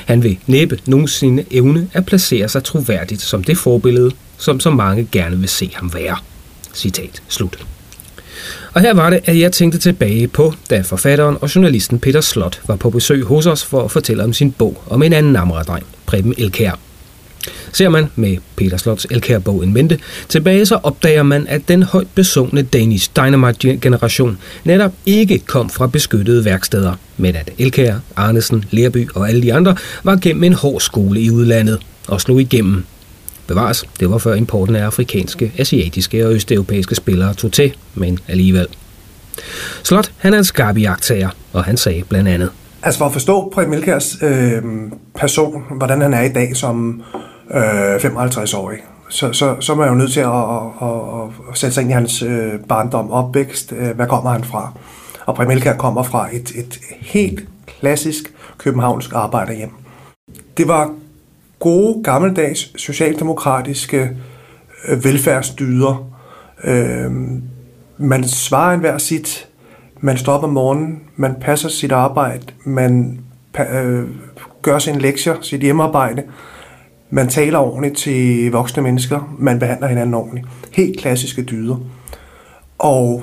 Han 0.07 0.23
vil 0.23 0.39
næppe 0.47 0.79
nogensinde 0.87 1.45
evne 1.51 1.89
at 1.93 2.07
placere 2.07 2.49
sig 2.49 2.65
troværdigt 2.65 3.23
som 3.23 3.45
det 3.45 3.59
forbillede, 3.59 4.11
som 4.39 4.61
så 4.61 4.71
mange 4.71 5.09
gerne 5.13 5.39
vil 5.39 5.49
se 5.49 5.71
ham 5.75 5.95
være. 5.95 6.17
Citat 6.75 7.23
slut. 7.29 7.59
Og 8.73 8.81
her 8.81 8.95
var 8.95 9.11
det, 9.11 9.21
at 9.25 9.39
jeg 9.39 9.53
tænkte 9.53 9.79
tilbage 9.79 10.29
på, 10.29 10.55
da 10.71 10.81
forfatteren 10.81 11.37
og 11.41 11.55
journalisten 11.55 11.99
Peter 11.99 12.21
Slot 12.21 12.61
var 12.67 12.77
på 12.77 12.91
besøg 12.91 13.25
hos 13.25 13.47
os 13.47 13.65
for 13.65 13.85
at 13.85 13.91
fortælle 13.91 14.25
om 14.25 14.33
sin 14.33 14.53
bog 14.53 14.83
om 14.87 15.03
en 15.03 15.13
anden 15.13 15.37
amradreng, 15.37 15.87
Preben 16.07 16.35
Elkær. 16.39 16.79
Ser 17.73 17.89
man 17.89 18.07
med 18.17 18.37
Peter 18.57 18.77
Slots 18.77 19.07
Elkær-bog 19.11 19.65
en 19.65 19.73
mente 19.73 19.99
tilbage, 20.29 20.67
så 20.67 20.79
opdager 20.83 21.23
man, 21.23 21.47
at 21.47 21.69
den 21.69 21.83
højt 21.83 22.07
besungne 22.15 22.63
Danish 22.63 23.11
Dynamite-generation 23.17 24.39
netop 24.65 24.93
ikke 25.07 25.39
kom 25.39 25.71
fra 25.71 25.87
beskyttede 25.87 26.45
værksteder, 26.45 26.95
men 27.17 27.37
at 27.37 27.51
Elkær, 27.59 27.95
Arnesen, 28.17 28.65
Lerby 28.71 29.09
og 29.15 29.29
alle 29.29 29.43
de 29.43 29.55
andre 29.55 29.77
var 30.05 30.17
gennem 30.17 30.45
en 30.45 30.53
hård 30.53 30.81
skole 30.81 31.21
i 31.21 31.31
udlandet 31.31 31.79
og 32.09 32.21
slog 32.21 32.41
igennem. 32.41 32.85
Bevares, 33.51 33.85
det 34.01 34.11
var 34.11 34.19
før 34.19 34.35
importen 34.35 34.77
af 34.77 34.85
afrikanske, 34.85 35.53
asiatiske 35.59 36.27
og 36.27 36.33
østeuropæiske 36.33 36.95
spillere 36.95 37.35
tog 37.35 37.53
til, 37.53 37.77
men 37.95 38.19
alligevel. 38.29 38.67
Slot, 39.83 40.13
han 40.19 40.35
er 40.35 40.39
en 40.39 40.45
skarp 40.45 40.79
jagttager, 40.79 41.29
og 41.53 41.65
han 41.65 41.77
sagde 41.77 42.03
blandt 42.09 42.29
andet. 42.29 42.51
Altså 42.83 42.99
for 42.99 43.07
at 43.07 43.13
forstå 43.13 43.51
Præm 43.55 43.69
Milkers 43.69 44.17
øh, 44.23 44.63
person, 45.15 45.63
hvordan 45.77 46.01
han 46.01 46.15
er 46.15 46.23
i 46.23 46.33
dag 46.33 46.57
som 46.57 47.03
øh, 47.55 47.97
55-årig, 47.97 48.79
så, 49.09 49.33
så, 49.33 49.57
så 49.61 49.73
er 49.73 49.77
man 49.77 49.89
jo 49.89 49.95
nødt 49.95 50.13
til 50.13 50.21
at, 50.21 50.27
at, 50.27 50.89
at, 50.89 51.29
at 51.51 51.59
sætte 51.59 51.75
sig 51.75 51.81
ind 51.81 51.91
i 51.91 51.95
hans 51.95 52.23
øh, 52.23 52.53
barndom, 52.69 53.11
opvækst, 53.11 53.73
øh, 53.73 53.97
hvad 53.97 54.07
kommer 54.07 54.31
han 54.31 54.45
fra. 54.45 54.73
Og 55.27 55.35
Præm 55.35 55.49
Milker 55.49 55.77
kommer 55.77 56.03
fra 56.03 56.29
et, 56.33 56.51
et 56.57 56.81
helt 57.01 57.49
klassisk 57.67 58.33
københavnsk 58.59 59.13
arbejderhjem. 59.15 59.71
Det 60.57 60.69
var 60.69 60.91
gode, 61.61 62.03
gammeldags, 62.03 62.73
socialdemokratiske 62.77 64.11
øh, 64.89 65.05
velfærdsdyder. 65.05 66.11
Øh, 66.65 67.11
man 67.99 68.29
svarer 68.29 68.75
enhver 68.75 68.99
sit, 68.99 69.49
man 70.01 70.19
står 70.19 70.33
op 70.33 70.45
om 70.45 70.51
morgenen, 70.51 71.01
man 71.17 71.35
passer 71.41 71.69
sit 71.69 71.93
arbejde, 71.93 72.47
man 72.65 73.21
øh, 73.73 74.05
gør 74.63 74.79
sin 74.79 74.97
lektier, 74.97 75.35
sit 75.43 75.61
hjemmearbejde, 75.61 76.23
man 77.11 77.29
taler 77.29 77.59
ordentligt 77.59 77.97
til 77.97 78.51
voksne 78.53 78.83
mennesker, 78.83 79.35
man 79.39 79.59
behandler 79.59 79.89
hinanden 79.89 80.15
ordentligt. 80.15 80.47
Helt 80.73 81.01
klassiske 81.01 81.43
dyder. 81.43 81.77
Og 82.79 83.23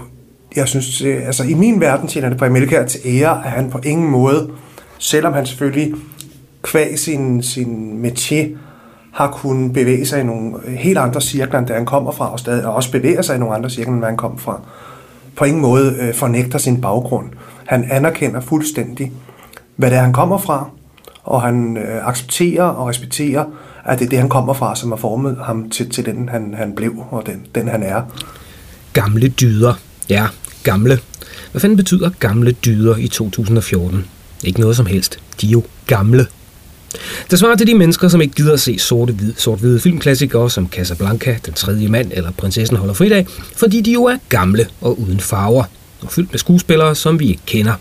jeg 0.55 0.67
synes, 0.67 1.01
øh, 1.01 1.25
altså 1.25 1.43
i 1.43 1.53
min 1.53 1.81
verden 1.81 2.07
tjener 2.07 2.29
det 2.29 2.37
på 2.37 2.45
Amelkær 2.45 2.85
til 2.85 3.01
ære, 3.05 3.45
at 3.45 3.51
han 3.51 3.69
på 3.69 3.79
ingen 3.83 4.11
måde, 4.11 4.49
selvom 4.97 5.33
han 5.33 5.45
selvfølgelig 5.45 5.93
kvæg 6.67 6.99
sin, 6.99 7.43
sin 7.43 8.05
métier, 8.05 8.57
har 9.13 9.31
kunnet 9.31 9.73
bevæge 9.73 10.05
sig 10.05 10.19
i 10.19 10.23
nogle 10.23 10.53
helt 10.67 10.97
andre 10.97 11.21
cirkler, 11.21 11.59
end 11.59 11.67
der 11.67 11.73
han 11.73 11.85
kommer 11.85 12.11
fra, 12.11 12.31
og 12.31 12.39
stadig 12.39 12.65
og 12.65 12.73
også 12.73 12.91
bevæger 12.91 13.21
sig 13.21 13.35
i 13.35 13.39
nogle 13.39 13.55
andre 13.55 13.69
cirkler, 13.69 13.93
end 13.93 14.03
han 14.03 14.17
kommer 14.17 14.37
fra. 14.37 14.61
På 15.35 15.45
ingen 15.45 15.61
måde 15.61 15.95
øh, 15.99 16.13
fornægter 16.13 16.57
sin 16.57 16.81
baggrund. 16.81 17.29
Han 17.65 17.87
anerkender 17.91 18.39
fuldstændig, 18.39 19.11
hvad 19.75 19.91
det 19.91 19.97
er, 19.97 20.01
han 20.01 20.13
kommer 20.13 20.37
fra, 20.37 20.69
og 21.23 21.41
han 21.41 21.77
øh, 21.77 22.07
accepterer 22.07 22.63
og 22.63 22.87
respekterer, 22.87 23.45
at 23.85 23.99
det 23.99 24.05
er 24.05 24.09
det, 24.09 24.19
han 24.19 24.29
kommer 24.29 24.53
fra, 24.53 24.75
som 24.75 24.91
har 24.91 24.97
formet 24.97 25.37
ham 25.43 25.69
til, 25.69 25.89
til 25.89 26.05
den, 26.05 26.29
han, 26.29 26.53
han 26.57 26.75
blev, 26.75 26.93
og 27.09 27.25
den, 27.25 27.45
den, 27.55 27.67
han 27.67 27.83
er. 27.83 28.01
Gamle 28.93 29.27
dyder. 29.27 29.73
Ja, 30.09 30.25
gamle. 30.63 30.99
Hvad 31.51 31.61
fanden 31.61 31.77
betyder 31.77 32.09
gamle 32.19 32.51
dyder 32.51 32.95
i 32.97 33.07
2014? 33.07 34.05
Ikke 34.43 34.59
noget 34.59 34.75
som 34.75 34.85
helst. 34.85 35.19
De 35.41 35.47
er 35.47 35.51
jo 35.51 35.63
gamle. 35.87 36.25
Det 37.31 37.39
svarer 37.39 37.55
til 37.55 37.67
de 37.67 37.73
mennesker, 37.73 38.07
som 38.07 38.21
ikke 38.21 38.35
gider 38.35 38.53
at 38.53 38.59
se 38.59 38.79
sorte-hvide 38.79 39.33
sort 39.37 39.59
-hvide 39.59 39.79
filmklassikere 39.79 40.49
som 40.49 40.69
Casablanca, 40.69 41.37
Den 41.45 41.53
tredje 41.53 41.87
mand 41.87 42.11
eller 42.13 42.31
Prinsessen 42.31 42.77
holder 42.77 42.93
fridag, 42.93 43.27
fordi 43.55 43.81
de 43.81 43.91
jo 43.91 44.03
er 44.03 44.17
gamle 44.29 44.67
og 44.81 44.99
uden 45.01 45.19
farver, 45.19 45.63
og 46.01 46.11
fyldt 46.11 46.31
med 46.31 46.39
skuespillere, 46.39 46.95
som 46.95 47.19
vi 47.19 47.27
ikke 47.29 47.41
kender. 47.45 47.73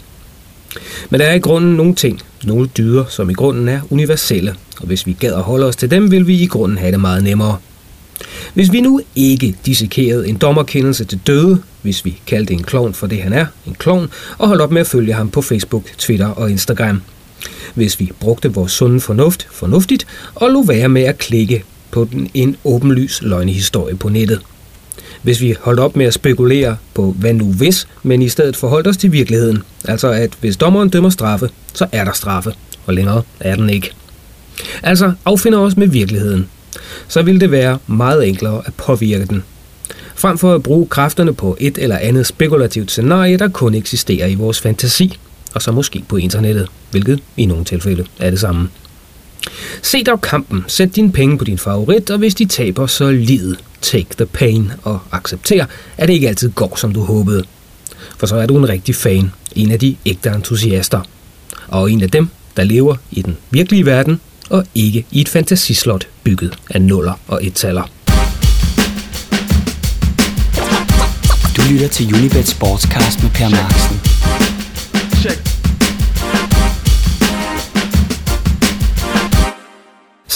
Men 1.11 1.21
der 1.21 1.27
er 1.27 1.35
i 1.35 1.39
grunden 1.39 1.75
nogle 1.75 1.95
ting, 1.95 2.21
nogle 2.45 2.69
dyder, 2.77 3.05
som 3.09 3.31
i 3.31 3.33
grunden 3.33 3.69
er 3.69 3.81
universelle, 3.91 4.55
og 4.81 4.87
hvis 4.87 5.07
vi 5.07 5.17
gad 5.21 5.35
at 5.35 5.43
holde 5.43 5.67
os 5.67 5.77
til 5.77 5.91
dem, 5.91 6.11
vil 6.11 6.27
vi 6.27 6.43
i 6.43 6.47
grunden 6.47 6.79
have 6.79 6.93
det 6.93 7.01
meget 7.01 7.25
nemmere. 7.25 7.57
Hvis 8.55 8.73
vi 8.73 8.81
nu 8.81 9.01
ikke 9.17 9.57
dissekerede 9.67 10.29
en 10.29 10.37
dommerkendelse 10.37 11.05
til 11.05 11.21
døde, 11.27 11.63
hvis 11.83 12.05
vi 12.05 12.21
kaldte 12.27 12.55
en 12.55 12.63
klovn 12.63 12.95
for 12.95 13.07
det 13.07 13.23
han 13.23 13.33
er, 13.33 13.47
en 13.67 13.75
klovn, 13.75 14.11
og 14.39 14.49
holdt 14.49 14.63
op 14.63 14.73
med 14.73 14.81
at 14.81 14.87
følge 14.87 15.13
ham 15.13 15.31
på 15.31 15.43
Facebook, 15.43 15.85
Twitter 15.99 16.29
og 16.29 16.51
Instagram. 16.51 17.03
Hvis 17.75 18.01
vi 18.01 18.13
brugte 18.21 18.55
vores 18.55 18.73
sunde 18.73 19.01
fornuft 19.01 19.47
fornuftigt 19.51 20.07
og 20.35 20.51
lå 20.51 20.63
være 20.63 20.89
med 20.89 21.03
at 21.03 21.19
klikke 21.19 21.65
på 21.91 22.09
den 22.13 22.31
en 22.35 22.57
åbenlys 22.65 23.23
løgnehistorie 23.23 23.97
på 23.97 24.09
nettet. 24.09 24.41
Hvis 25.23 25.41
vi 25.41 25.57
holdt 25.61 25.81
op 25.81 25.97
med 25.97 26.07
at 26.07 26.15
spekulere 26.15 26.77
på 26.95 27.15
hvad 27.19 27.35
nu 27.35 27.53
hvis, 27.53 27.89
men 28.03 28.23
i 28.23 28.29
stedet 28.29 28.57
forholdt 28.57 28.87
os 28.87 28.97
til 28.97 29.13
virkeligheden. 29.13 29.63
Altså 29.85 30.09
at 30.09 30.31
hvis 30.41 30.57
dommeren 30.57 30.89
dømmer 30.89 31.11
straffe, 31.11 31.51
så 31.75 31.87
er 31.93 32.05
der 32.05 32.13
straffe, 32.13 32.53
og 32.87 32.95
længere 32.95 33.23
er 33.41 33.57
den 33.57 33.71
ikke. 33.71 33.91
Altså 34.83 35.13
affinder 35.25 35.59
os 35.59 35.77
med 35.77 35.87
virkeligheden. 35.87 36.49
Så 37.09 37.23
vil 37.23 37.41
det 37.41 37.51
være 37.51 37.79
meget 37.87 38.29
enklere 38.29 38.63
at 38.67 38.75
påvirke 38.75 39.27
den. 39.27 39.45
Frem 40.15 40.39
for 40.39 40.55
at 40.55 40.63
bruge 40.63 40.87
kræfterne 40.87 41.35
på 41.35 41.57
et 41.61 41.79
eller 41.79 41.99
andet 41.99 42.27
spekulativt 42.27 42.91
scenarie, 42.91 43.37
der 43.37 43.49
kun 43.49 43.75
eksisterer 43.75 44.27
i 44.27 44.35
vores 44.35 44.61
fantasi, 44.61 45.19
og 45.57 45.63
så 45.63 45.73
måske 45.73 46.05
på 46.09 46.17
internettet, 46.17 46.69
hvilket 46.91 47.21
i 47.37 47.47
nogle 47.47 47.65
tilfælde 47.65 48.05
er 48.19 48.31
det 48.31 48.41
samme. 48.41 48.69
Se 49.83 50.05
dog 50.05 50.21
kampen, 50.21 50.65
sæt 50.67 50.97
dine 50.97 51.13
penge 51.13 51.39
på 51.39 51.45
din 51.45 51.59
favorit, 51.59 52.11
og 52.11 52.19
hvis 52.19 52.35
de 52.35 52.45
taber, 52.45 52.87
så 52.87 53.11
lid, 53.11 53.57
take 53.83 54.09
the 54.17 54.27
pain 54.27 54.73
og 54.83 54.99
accepter, 55.13 55.67
at 55.97 56.09
det 56.09 56.15
ikke 56.15 56.29
altid 56.29 56.51
går, 56.51 56.77
som 56.77 56.93
du 56.93 57.01
håbede. 57.01 57.45
For 58.19 58.27
så 58.27 58.37
er 58.37 58.47
du 58.47 58.57
en 58.57 58.69
rigtig 58.69 58.95
fan, 58.95 59.33
en 59.55 59.71
af 59.71 59.79
de 59.79 59.97
ægte 60.07 60.31
entusiaster, 60.31 61.01
og 61.69 61.91
en 61.91 62.03
af 62.03 62.11
dem, 62.11 62.29
der 62.57 62.65
lever 62.65 62.97
i 63.11 63.23
den 63.23 63.37
virkelige 63.51 63.87
verden, 63.87 64.21
og 64.51 64.65
ikke 64.75 65.07
i 65.11 65.21
et 65.21 65.29
fantasislot 65.29 66.09
bygget 66.25 66.59
af 66.71 66.83
nuller 66.83 67.21
og 67.29 67.45
ettaller. 67.45 67.91
Du 71.57 71.63
lytter 71.71 71.89
til 71.89 72.15
Unibet 72.15 72.49
Sportscast 72.49 73.23
med 73.23 73.31
Per 73.31 73.49
Marksen. 73.49 74.06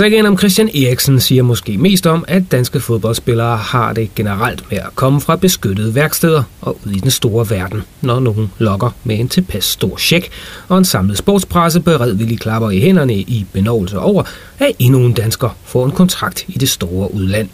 Sagen 0.01 0.27
om 0.27 0.39
Christian 0.39 0.69
Eriksen 0.69 1.21
siger 1.21 1.43
måske 1.43 1.79
mest 1.79 2.07
om, 2.07 2.25
at 2.29 2.43
danske 2.51 2.81
fodboldspillere 2.81 3.57
har 3.57 3.93
det 3.93 4.15
generelt 4.15 4.71
med 4.71 4.79
at 4.79 4.95
komme 4.95 5.21
fra 5.21 5.37
beskyttede 5.37 5.95
værksteder 5.95 6.43
og 6.61 6.79
ud 6.87 6.93
i 6.93 6.99
den 6.99 7.11
store 7.11 7.51
verden, 7.51 7.83
når 8.01 8.21
nogen 8.21 8.53
lokker 8.59 8.91
med 9.05 9.19
en 9.19 9.29
tilpas 9.29 9.65
stor 9.65 9.97
check, 9.97 10.29
og 10.69 10.79
en 10.79 10.85
samlet 10.85 11.19
sportspresse 11.19 11.81
beredvillig 11.81 12.41
klapper 12.41 12.71
i 12.71 12.81
hænderne 12.81 13.15
i 13.15 13.47
benovelse 13.53 13.99
over, 13.99 14.23
at 14.59 14.73
endnu 14.79 14.99
en 14.99 15.13
dansker 15.13 15.57
får 15.65 15.85
en 15.85 15.93
kontrakt 15.93 16.45
i 16.49 16.59
det 16.59 16.69
store 16.69 17.15
udland. 17.15 17.49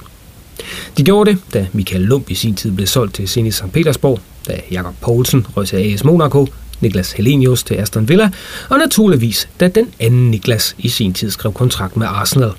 De 0.96 1.02
gjorde 1.04 1.30
det, 1.30 1.38
da 1.54 1.66
Michael 1.72 2.02
Lump 2.02 2.30
i 2.30 2.34
sin 2.34 2.54
tid 2.54 2.72
blev 2.72 2.86
solgt 2.86 3.14
til 3.14 3.28
Zenit 3.28 3.54
St. 3.54 3.72
Petersborg, 3.72 4.20
da 4.48 4.60
Jakob 4.70 4.94
Poulsen 5.00 5.46
røg 5.56 5.66
til 5.66 5.76
AS 5.76 6.04
Monaco, 6.04 6.46
Niklas 6.80 7.12
Helenius 7.12 7.62
til 7.62 7.74
Aston 7.74 8.08
Villa, 8.08 8.30
og 8.68 8.78
naturligvis, 8.78 9.48
da 9.60 9.68
den 9.68 9.88
anden 10.00 10.30
Niklas 10.30 10.74
i 10.78 10.88
sin 10.88 11.14
tid 11.14 11.30
skrev 11.30 11.52
kontrakt 11.52 11.96
med 11.96 12.06
Arsenal. 12.06 12.50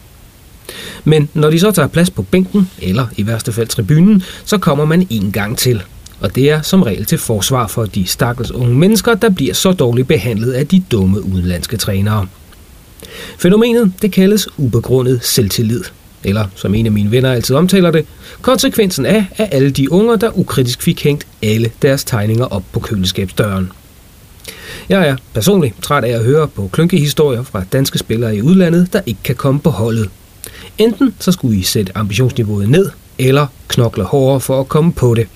Men 1.03 1.29
når 1.33 1.49
de 1.49 1.59
så 1.59 1.71
tager 1.71 1.87
plads 1.87 2.09
på 2.09 2.21
bænken, 2.21 2.69
eller 2.81 3.07
i 3.17 3.27
værste 3.27 3.51
fald 3.51 3.67
tribunen, 3.67 4.23
så 4.45 4.57
kommer 4.57 4.85
man 4.85 5.07
en 5.09 5.31
gang 5.31 5.57
til. 5.57 5.81
Og 6.19 6.35
det 6.35 6.51
er 6.51 6.61
som 6.61 6.83
regel 6.83 7.05
til 7.05 7.17
forsvar 7.17 7.67
for 7.67 7.85
de 7.85 8.07
stakkels 8.07 8.51
unge 8.51 8.75
mennesker, 8.75 9.13
der 9.13 9.29
bliver 9.29 9.53
så 9.53 9.71
dårligt 9.71 10.07
behandlet 10.07 10.51
af 10.53 10.67
de 10.67 10.83
dumme 10.91 11.23
udenlandske 11.23 11.77
trænere. 11.77 12.27
Fænomenet 13.37 13.91
det 14.01 14.11
kaldes 14.11 14.47
ubegrundet 14.57 15.19
selvtillid, 15.23 15.83
eller 16.23 16.47
som 16.55 16.75
en 16.75 16.85
af 16.85 16.91
mine 16.91 17.11
venner 17.11 17.31
altid 17.31 17.55
omtaler 17.55 17.91
det, 17.91 18.05
konsekvensen 18.41 19.05
af, 19.05 19.25
at 19.37 19.49
alle 19.51 19.71
de 19.71 19.91
unger, 19.91 20.15
der 20.15 20.37
ukritisk 20.37 20.81
fik 20.81 21.03
hængt 21.03 21.27
alle 21.43 21.71
deres 21.81 22.03
tegninger 22.03 22.45
op 22.45 22.63
på 22.71 22.79
køleskabsdøren. 22.79 23.71
Jeg 24.89 25.07
er 25.07 25.15
personligt 25.33 25.83
træt 25.83 26.03
af 26.03 26.09
at 26.09 26.23
høre 26.23 26.47
på 26.47 26.69
klynkehistorier 26.73 27.43
fra 27.43 27.63
danske 27.71 27.99
spillere 27.99 28.35
i 28.35 28.41
udlandet, 28.41 28.93
der 28.93 29.01
ikke 29.05 29.23
kan 29.23 29.35
komme 29.35 29.59
på 29.59 29.69
holdet. 29.69 30.09
Enten 30.77 31.15
så 31.19 31.31
skulle 31.31 31.57
I 31.57 31.63
sætte 31.63 31.97
ambitionsniveauet 31.97 32.69
ned, 32.69 32.89
eller 33.17 33.47
knokle 33.67 34.03
hårdere 34.03 34.39
for 34.39 34.59
at 34.59 34.67
komme 34.67 34.93
på 34.93 35.15
det. 35.15 35.27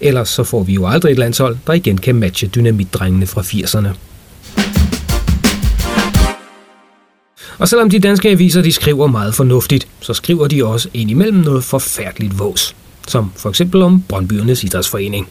Ellers 0.00 0.28
så 0.28 0.44
får 0.44 0.62
vi 0.62 0.72
jo 0.72 0.86
aldrig 0.86 1.12
et 1.12 1.18
landshold, 1.18 1.56
der 1.66 1.72
igen 1.72 1.98
kan 1.98 2.14
matche 2.14 2.48
dynamitdrengene 2.48 3.26
fra 3.26 3.40
80'erne. 3.40 3.88
Og 7.58 7.68
selvom 7.68 7.90
de 7.90 7.98
danske 7.98 8.28
aviser 8.28 8.62
de 8.62 8.72
skriver 8.72 9.06
meget 9.06 9.34
fornuftigt, 9.34 9.88
så 10.00 10.14
skriver 10.14 10.48
de 10.48 10.64
også 10.64 10.88
indimellem 10.94 11.38
noget 11.38 11.64
forfærdeligt 11.64 12.38
vås. 12.38 12.76
Som 13.08 13.32
for 13.36 13.48
eksempel 13.48 13.82
om 13.82 14.02
Brøndbyernes 14.08 14.64
Idrætsforening. 14.64 15.28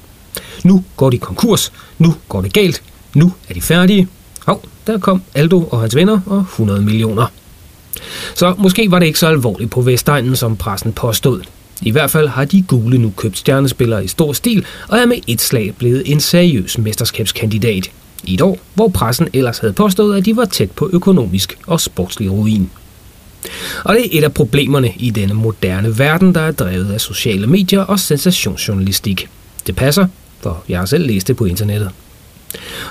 Nu 0.63 0.83
går 0.95 1.09
de 1.09 1.17
konkurs, 1.17 1.71
nu 1.99 2.15
går 2.29 2.41
det 2.41 2.53
galt, 2.53 2.83
nu 3.15 3.33
er 3.49 3.53
de 3.53 3.61
færdige, 3.61 4.07
Hov, 4.45 4.63
der 4.87 4.97
kom 4.97 5.21
Aldo 5.33 5.63
og 5.63 5.81
hans 5.81 5.95
venner 5.95 6.19
og 6.25 6.39
100 6.39 6.81
millioner. 6.81 7.27
Så 8.35 8.55
måske 8.57 8.91
var 8.91 8.99
det 8.99 9.05
ikke 9.05 9.19
så 9.19 9.27
alvorligt 9.27 9.71
på 9.71 9.81
Vestegnen, 9.81 10.35
som 10.35 10.57
pressen 10.57 10.93
påstod. 10.93 11.41
I 11.81 11.91
hvert 11.91 12.11
fald 12.11 12.27
har 12.27 12.45
de 12.45 12.61
gule 12.61 12.97
nu 12.97 13.13
købt 13.17 13.37
stjernespillere 13.37 14.05
i 14.05 14.07
stor 14.07 14.33
stil, 14.33 14.65
og 14.87 14.97
er 14.97 15.05
med 15.05 15.17
et 15.27 15.41
slag 15.41 15.73
blevet 15.77 16.11
en 16.11 16.19
seriøs 16.19 16.77
mesterskabskandidat. 16.77 17.91
I 18.23 18.33
et 18.33 18.41
år, 18.41 18.57
hvor 18.73 18.87
pressen 18.87 19.27
ellers 19.33 19.57
havde 19.57 19.73
påstået, 19.73 20.17
at 20.17 20.25
de 20.25 20.35
var 20.35 20.45
tæt 20.45 20.71
på 20.71 20.89
økonomisk 20.93 21.57
og 21.67 21.81
sportslig 21.81 22.31
ruin. 22.31 22.69
Og 23.83 23.95
det 23.95 24.05
er 24.05 24.19
et 24.19 24.23
af 24.23 24.33
problemerne 24.33 24.93
i 24.97 25.09
denne 25.09 25.33
moderne 25.33 25.99
verden, 25.99 26.35
der 26.35 26.41
er 26.41 26.51
drevet 26.51 26.91
af 26.91 27.01
sociale 27.01 27.47
medier 27.47 27.81
og 27.81 27.99
sensationsjournalistik. 27.99 29.29
Det 29.67 29.75
passer, 29.75 30.07
for 30.39 30.63
jeg 30.69 30.79
har 30.79 30.85
selv 30.85 31.07
læst 31.07 31.27
det 31.27 31.37
på 31.37 31.45
internettet. 31.45 31.91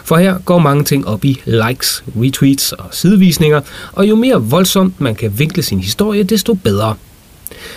For 0.04 0.16
her 0.16 0.38
går 0.38 0.59
mange 0.59 0.85
ting 0.85 1.06
op 1.06 1.25
i 1.25 1.40
likes, 1.44 2.04
retweets 2.16 2.73
og 2.73 2.85
sidevisninger, 2.90 3.61
og 3.92 4.09
jo 4.09 4.16
mere 4.16 4.42
voldsomt 4.42 5.00
man 5.00 5.14
kan 5.14 5.38
vinkle 5.38 5.62
sin 5.62 5.80
historie, 5.80 6.23
desto 6.23 6.54
bedre. 6.54 6.94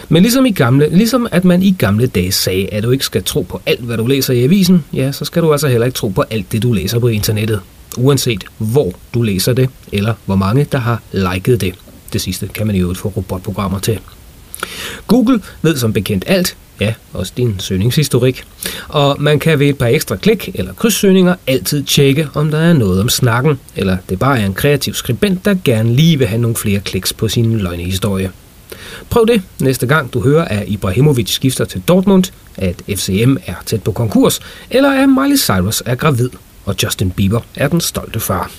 Men 0.10 0.24
ligesom, 0.24 0.46
i 0.46 0.51
gamle, 0.51 0.89
ligesom 0.89 1.27
at 1.32 1.46
man 1.46 1.63
i 1.63 1.75
gamle 1.79 2.08
dage 2.08 2.32
sagde, 2.32 2.74
at 2.74 2.84
du 2.84 2.91
ikke 2.91 3.06
skal 3.06 3.24
tro 3.24 3.41
på 3.41 3.62
alt, 3.65 3.82
hvad 3.82 3.98
du 3.98 4.08
læser 4.08 4.34
i 4.34 4.44
avisen, 4.44 4.84
ja, 4.94 5.12
så 5.12 5.25
skal 5.25 5.41
du 5.41 5.51
altså 5.51 5.67
heller 5.67 5.86
ikke 5.86 5.96
tro 5.96 6.08
på 6.08 6.24
alt 6.29 6.51
det, 6.51 6.63
du 6.63 6.74
læser 6.74 7.00
på 7.00 7.08
internettet. 7.08 7.62
Uanset 7.98 8.44
hvor 8.58 8.94
du 9.13 9.22
læser 9.22 9.53
det, 9.53 9.70
eller 9.91 10.13
hvor 10.25 10.36
mange, 10.36 10.67
der 10.72 10.77
har 10.77 11.01
liket 11.12 11.62
det. 11.62 11.74
Det 12.13 12.22
sidste 12.22 12.48
kan 12.48 12.67
man 12.67 12.75
jo 12.75 12.94
få 12.94 13.10
robotprogrammer 13.10 13.79
til. 13.79 14.00
Google 15.08 15.41
ved 15.62 15.77
som 15.77 15.94
bekendt 15.94 16.24
alt, 16.27 16.56
ja, 16.79 16.93
også 17.13 17.34
din 17.38 17.55
søgningshistorik. 17.60 18.43
Og 18.88 19.15
man 19.19 19.39
kan 19.39 19.60
ved 19.60 19.67
et 19.67 19.77
par 19.77 19.88
ekstra 19.88 20.15
klik 20.15 20.50
eller 20.53 20.74
krydssøgninger 20.74 21.36
altid 21.48 21.84
tjekke, 21.84 22.29
om 22.34 22.51
der 22.51 22.57
er 22.57 22.74
noget 22.74 23.01
om 23.01 23.10
snakken, 23.10 23.60
eller 23.75 23.98
det 24.10 24.19
bare 24.19 24.39
er 24.39 24.46
en 24.46 24.53
kreativ 24.53 24.93
skribent, 24.93 25.46
der 25.46 25.55
gerne 25.63 25.96
lige 25.96 26.17
vil 26.17 26.27
have 26.27 26.41
nogle 26.41 26.55
flere 26.55 26.79
kliks 26.79 27.13
på 27.13 27.27
sin 27.27 27.57
løgnehistorie. 27.57 28.31
Prøv 29.10 29.27
det 29.27 29.41
næste 29.60 29.88
gang 29.88 30.13
du 30.13 30.22
hører, 30.22 30.46
at 30.46 30.63
Ibrahimovic 30.67 31.29
skifter 31.29 31.65
til 31.65 31.81
Dortmund, 31.88 32.24
at 32.57 32.81
FCM 32.96 33.36
er 33.46 33.53
tæt 33.65 33.84
på 33.84 33.91
konkurs, 33.91 34.39
eller 34.69 34.91
at 34.91 35.10
Miley 35.10 35.38
Cyrus 35.38 35.84
er 35.86 35.96
gravid, 35.96 36.29
og 36.65 36.75
Justin 36.84 37.12
Bieber 37.12 37.39
er 37.55 37.67
den 37.67 37.81
stolte 37.81 38.19
far. 38.19 38.51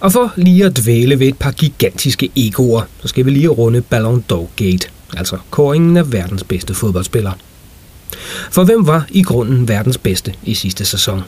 Og 0.00 0.12
for 0.12 0.32
lige 0.36 0.64
at 0.64 0.76
dvæle 0.76 1.18
ved 1.18 1.26
et 1.26 1.38
par 1.38 1.50
gigantiske 1.50 2.30
egoer, 2.36 2.82
så 3.02 3.08
skal 3.08 3.26
vi 3.26 3.30
lige 3.30 3.48
runde 3.48 3.80
Ballon 3.80 4.24
d'Or 4.32 4.46
Gate, 4.56 4.88
altså 5.16 5.38
kåringen 5.50 5.96
af 5.96 6.12
verdens 6.12 6.44
bedste 6.44 6.74
fodboldspiller. 6.74 7.32
For 8.50 8.64
hvem 8.64 8.86
var 8.86 9.06
i 9.10 9.22
grunden 9.22 9.68
verdens 9.68 9.98
bedste 9.98 10.34
i 10.44 10.54
sidste 10.54 10.84
sæson? 10.84 11.22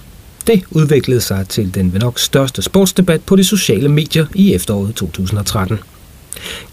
Det 0.46 0.62
udviklede 0.70 1.20
sig 1.20 1.48
til 1.48 1.74
den 1.74 1.86
nok 2.00 2.18
største 2.18 2.62
sportsdebat 2.62 3.22
på 3.22 3.36
de 3.36 3.44
sociale 3.44 3.88
medier 3.88 4.26
i 4.34 4.54
efteråret 4.54 4.94
2013. 4.94 5.78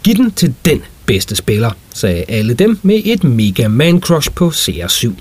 Giv 0.03 0.15
den 0.15 0.31
til 0.31 0.53
den 0.65 0.81
bedste 1.05 1.35
spiller, 1.35 1.71
sagde 1.93 2.25
alle 2.27 2.53
dem 2.53 2.79
med 2.81 3.01
et 3.05 3.23
mega 3.23 3.67
man 3.67 4.01
crush 4.01 4.31
på 4.31 4.49
CR7. 4.49 5.11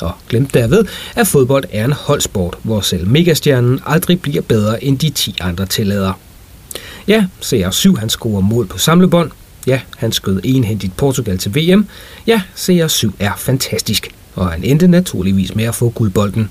Og 0.00 0.12
glemt 0.28 0.54
derved, 0.54 0.84
at 1.14 1.26
fodbold 1.26 1.64
er 1.70 1.84
en 1.84 1.92
holdsport, 1.92 2.58
hvor 2.62 2.80
selv 2.80 3.08
megastjernen 3.08 3.80
aldrig 3.86 4.22
bliver 4.22 4.42
bedre 4.42 4.84
end 4.84 4.98
de 4.98 5.10
10 5.10 5.36
andre 5.40 5.66
tillader. 5.66 6.12
Ja, 7.08 7.26
CR7 7.42 7.98
han 7.98 8.08
scorer 8.08 8.40
mål 8.40 8.66
på 8.66 8.78
samlebånd. 8.78 9.30
Ja, 9.66 9.80
han 9.96 10.12
skød 10.12 10.40
enhændigt 10.44 10.96
Portugal 10.96 11.38
til 11.38 11.54
VM. 11.54 11.86
Ja, 12.26 12.42
CR7 12.56 13.10
er 13.18 13.32
fantastisk, 13.36 14.08
og 14.34 14.50
han 14.50 14.64
endte 14.64 14.88
naturligvis 14.88 15.54
med 15.54 15.64
at 15.64 15.74
få 15.74 15.90
guldbolden. 15.90 16.50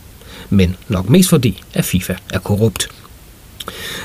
Men 0.50 0.76
nok 0.88 1.10
mest 1.10 1.30
fordi, 1.30 1.64
at 1.74 1.86
FIFA 1.86 2.14
er 2.34 2.40
korrupt. 2.40 2.88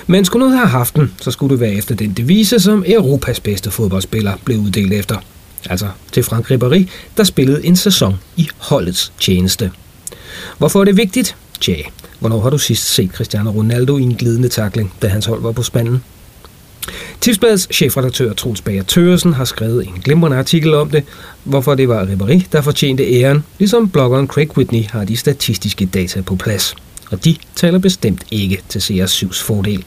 Men 0.06 0.24
skulle 0.24 0.40
noget 0.46 0.58
have 0.58 0.68
haft 0.68 0.96
den, 0.96 1.14
så 1.20 1.30
skulle 1.30 1.50
det 1.50 1.60
være 1.60 1.72
efter 1.72 1.94
den 1.94 2.12
devise, 2.12 2.60
som 2.60 2.84
Europas 2.86 3.40
bedste 3.40 3.70
fodboldspiller 3.70 4.32
blev 4.44 4.58
uddelt 4.58 4.92
efter. 4.92 5.16
Altså 5.70 5.88
til 6.12 6.22
Frank 6.22 6.50
Ribéry, 6.50 6.84
der 7.16 7.24
spillede 7.24 7.66
en 7.66 7.76
sæson 7.76 8.14
i 8.36 8.48
holdets 8.56 9.12
tjeneste. 9.20 9.70
Hvorfor 10.58 10.80
er 10.80 10.84
det 10.84 10.96
vigtigt? 10.96 11.36
Tja, 11.60 11.76
hvornår 12.20 12.40
har 12.40 12.50
du 12.50 12.58
sidst 12.58 12.94
set 12.94 13.10
Cristiano 13.10 13.50
Ronaldo 13.50 13.98
i 13.98 14.02
en 14.02 14.14
glidende 14.14 14.48
takling, 14.48 14.92
da 15.02 15.08
hans 15.08 15.26
hold 15.26 15.42
var 15.42 15.52
på 15.52 15.62
spanden? 15.62 16.02
Tipsbladets 17.20 17.68
chefredaktør 17.72 18.32
Troels 18.32 18.60
Bager 18.60 18.82
Tøresen 18.82 19.32
har 19.32 19.44
skrevet 19.44 19.86
en 19.86 20.00
glimrende 20.04 20.36
artikel 20.36 20.74
om 20.74 20.90
det, 20.90 21.04
hvorfor 21.44 21.74
det 21.74 21.88
var 21.88 22.04
Ribéry, 22.04 22.42
der 22.52 22.60
fortjente 22.60 23.20
æren, 23.20 23.44
ligesom 23.58 23.88
bloggeren 23.88 24.26
Craig 24.26 24.56
Whitney 24.56 24.84
har 24.84 25.04
de 25.04 25.16
statistiske 25.16 25.86
data 25.86 26.20
på 26.20 26.36
plads 26.36 26.74
og 27.10 27.24
de 27.24 27.36
taler 27.54 27.78
bestemt 27.78 28.24
ikke 28.30 28.62
til 28.68 28.78
CR7's 28.78 29.44
fordel. 29.44 29.84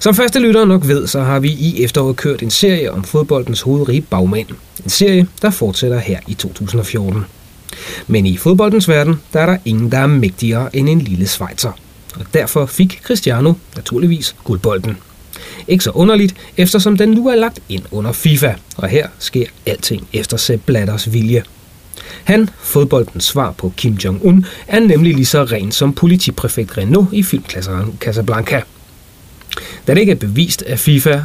Som 0.00 0.14
første 0.14 0.38
lyttere 0.38 0.66
nok 0.66 0.88
ved, 0.88 1.06
så 1.06 1.20
har 1.20 1.40
vi 1.40 1.48
i 1.48 1.84
efteråret 1.84 2.16
kørt 2.16 2.42
en 2.42 2.50
serie 2.50 2.92
om 2.92 3.04
fodboldens 3.04 3.60
hovedrige 3.60 4.00
bagmænd. 4.00 4.48
En 4.84 4.90
serie, 4.90 5.26
der 5.42 5.50
fortsætter 5.50 5.98
her 5.98 6.18
i 6.28 6.34
2014. 6.34 7.24
Men 8.06 8.26
i 8.26 8.36
fodboldens 8.36 8.88
verden, 8.88 9.20
der 9.32 9.40
er 9.40 9.46
der 9.46 9.56
ingen, 9.64 9.92
der 9.92 9.98
er 9.98 10.06
mægtigere 10.06 10.76
end 10.76 10.88
en 10.88 11.00
lille 11.00 11.26
Schweizer. 11.26 11.72
Og 12.14 12.26
derfor 12.34 12.66
fik 12.66 13.00
Cristiano 13.04 13.54
naturligvis 13.76 14.36
guldbolden. 14.44 14.96
Ikke 15.68 15.84
så 15.84 15.90
underligt, 15.90 16.34
eftersom 16.56 16.96
den 16.96 17.08
nu 17.08 17.28
er 17.28 17.34
lagt 17.34 17.60
ind 17.68 17.82
under 17.90 18.12
FIFA, 18.12 18.54
og 18.76 18.88
her 18.88 19.06
sker 19.18 19.46
alting 19.66 20.08
efter 20.12 20.36
Sepp 20.36 20.66
Blatters 20.66 21.12
vilje. 21.12 21.42
Han, 22.24 22.50
fodboldens 22.60 23.24
svar 23.24 23.50
på 23.52 23.72
Kim 23.76 23.94
Jong-un, 23.94 24.46
er 24.66 24.80
nemlig 24.80 25.14
lige 25.14 25.26
så 25.26 25.44
ren 25.44 25.72
som 25.72 25.92
politipræfekt 25.92 26.78
Renault 26.78 27.08
i 27.12 27.22
filmklasseren 27.22 27.96
Casablanca. 28.00 28.62
Da 29.86 29.94
det 29.94 30.00
ikke 30.00 30.12
er 30.12 30.16
bevist, 30.16 30.62
at 30.62 30.78
FIFA 30.78 31.20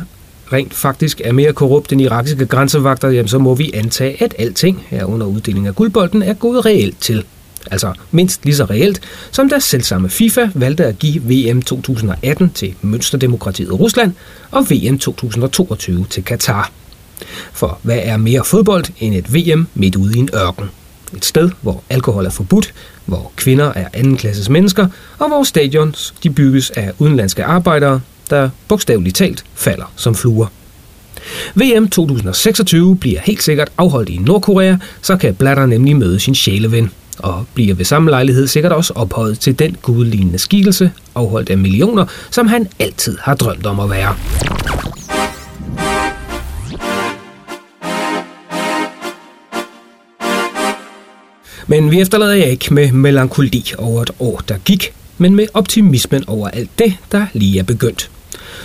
rent 0.53 0.73
faktisk 0.73 1.21
er 1.23 1.31
mere 1.31 1.53
korrupt 1.53 1.91
end 1.91 2.01
irakiske 2.01 2.45
grænsevagter, 2.45 3.09
jamen 3.09 3.27
så 3.27 3.39
må 3.39 3.55
vi 3.55 3.71
antage, 3.73 4.23
at 4.23 4.35
alting 4.39 4.83
herunder 4.87 5.27
uddeling 5.27 5.67
af 5.67 5.75
guldbolden 5.75 6.21
er 6.21 6.33
gået 6.33 6.65
reelt 6.65 7.01
til. 7.01 7.23
Altså 7.71 7.93
mindst 8.11 8.45
lige 8.45 8.55
så 8.55 8.65
reelt, 8.65 9.01
som 9.31 9.49
da 9.49 9.59
selvsamme 9.59 10.09
FIFA 10.09 10.49
valgte 10.53 10.85
at 10.85 10.99
give 10.99 11.23
VM 11.23 11.61
2018 11.61 12.49
til 12.49 12.73
Mønsterdemokratiet 12.81 13.79
Rusland 13.79 14.13
og 14.51 14.69
VM 14.69 14.97
2022 14.97 16.05
til 16.09 16.23
Katar. 16.23 16.71
For 17.53 17.79
hvad 17.81 17.99
er 18.03 18.17
mere 18.17 18.45
fodbold 18.45 18.85
end 18.99 19.15
et 19.15 19.33
VM 19.33 19.67
midt 19.73 19.95
ude 19.95 20.17
i 20.17 20.19
en 20.19 20.29
ørken? 20.35 20.65
Et 21.15 21.25
sted, 21.25 21.49
hvor 21.61 21.83
alkohol 21.89 22.25
er 22.25 22.29
forbudt, 22.29 22.73
hvor 23.05 23.31
kvinder 23.35 23.73
er 23.75 23.87
andenklasses 23.93 24.49
mennesker, 24.49 24.87
og 25.19 25.27
hvor 25.27 25.43
stadions 25.43 26.13
de 26.23 26.29
bygges 26.29 26.69
af 26.69 26.91
udenlandske 26.99 27.43
arbejdere, 27.43 28.01
der 28.29 28.49
bogstaveligt 28.67 29.15
talt 29.15 29.43
falder 29.55 29.93
som 29.95 30.15
fluer. 30.15 30.47
VM 31.55 31.87
2026 31.87 32.95
bliver 32.95 33.19
helt 33.23 33.43
sikkert 33.43 33.71
afholdt 33.77 34.09
i 34.09 34.17
Nordkorea, 34.17 34.77
så 35.01 35.17
kan 35.17 35.35
Blatter 35.35 35.65
nemlig 35.65 35.95
møde 35.95 36.19
sin 36.19 36.35
sjæleven, 36.35 36.91
og 37.19 37.45
bliver 37.53 37.75
ved 37.75 37.85
samme 37.85 38.09
lejlighed 38.09 38.47
sikkert 38.47 38.71
også 38.71 38.93
ophøjet 38.95 39.39
til 39.39 39.59
den 39.59 39.77
gudlignende 39.81 40.39
skikkelse, 40.39 40.91
afholdt 41.15 41.49
af 41.49 41.57
millioner, 41.57 42.05
som 42.31 42.47
han 42.47 42.67
altid 42.79 43.17
har 43.21 43.35
drømt 43.35 43.65
om 43.65 43.79
at 43.79 43.89
være. 43.89 44.15
Men 51.67 51.91
vi 51.91 52.01
efterlader 52.01 52.33
jer 52.33 52.45
ikke 52.45 52.73
med 52.73 52.91
melankoli 52.91 53.71
over 53.77 54.01
et 54.01 54.11
år, 54.19 54.41
der 54.47 54.57
gik, 54.57 54.93
men 55.17 55.35
med 55.35 55.47
optimismen 55.53 56.23
over 56.27 56.47
alt 56.47 56.69
det, 56.79 56.93
der 57.11 57.25
lige 57.33 57.59
er 57.59 57.63
begyndt. 57.63 58.09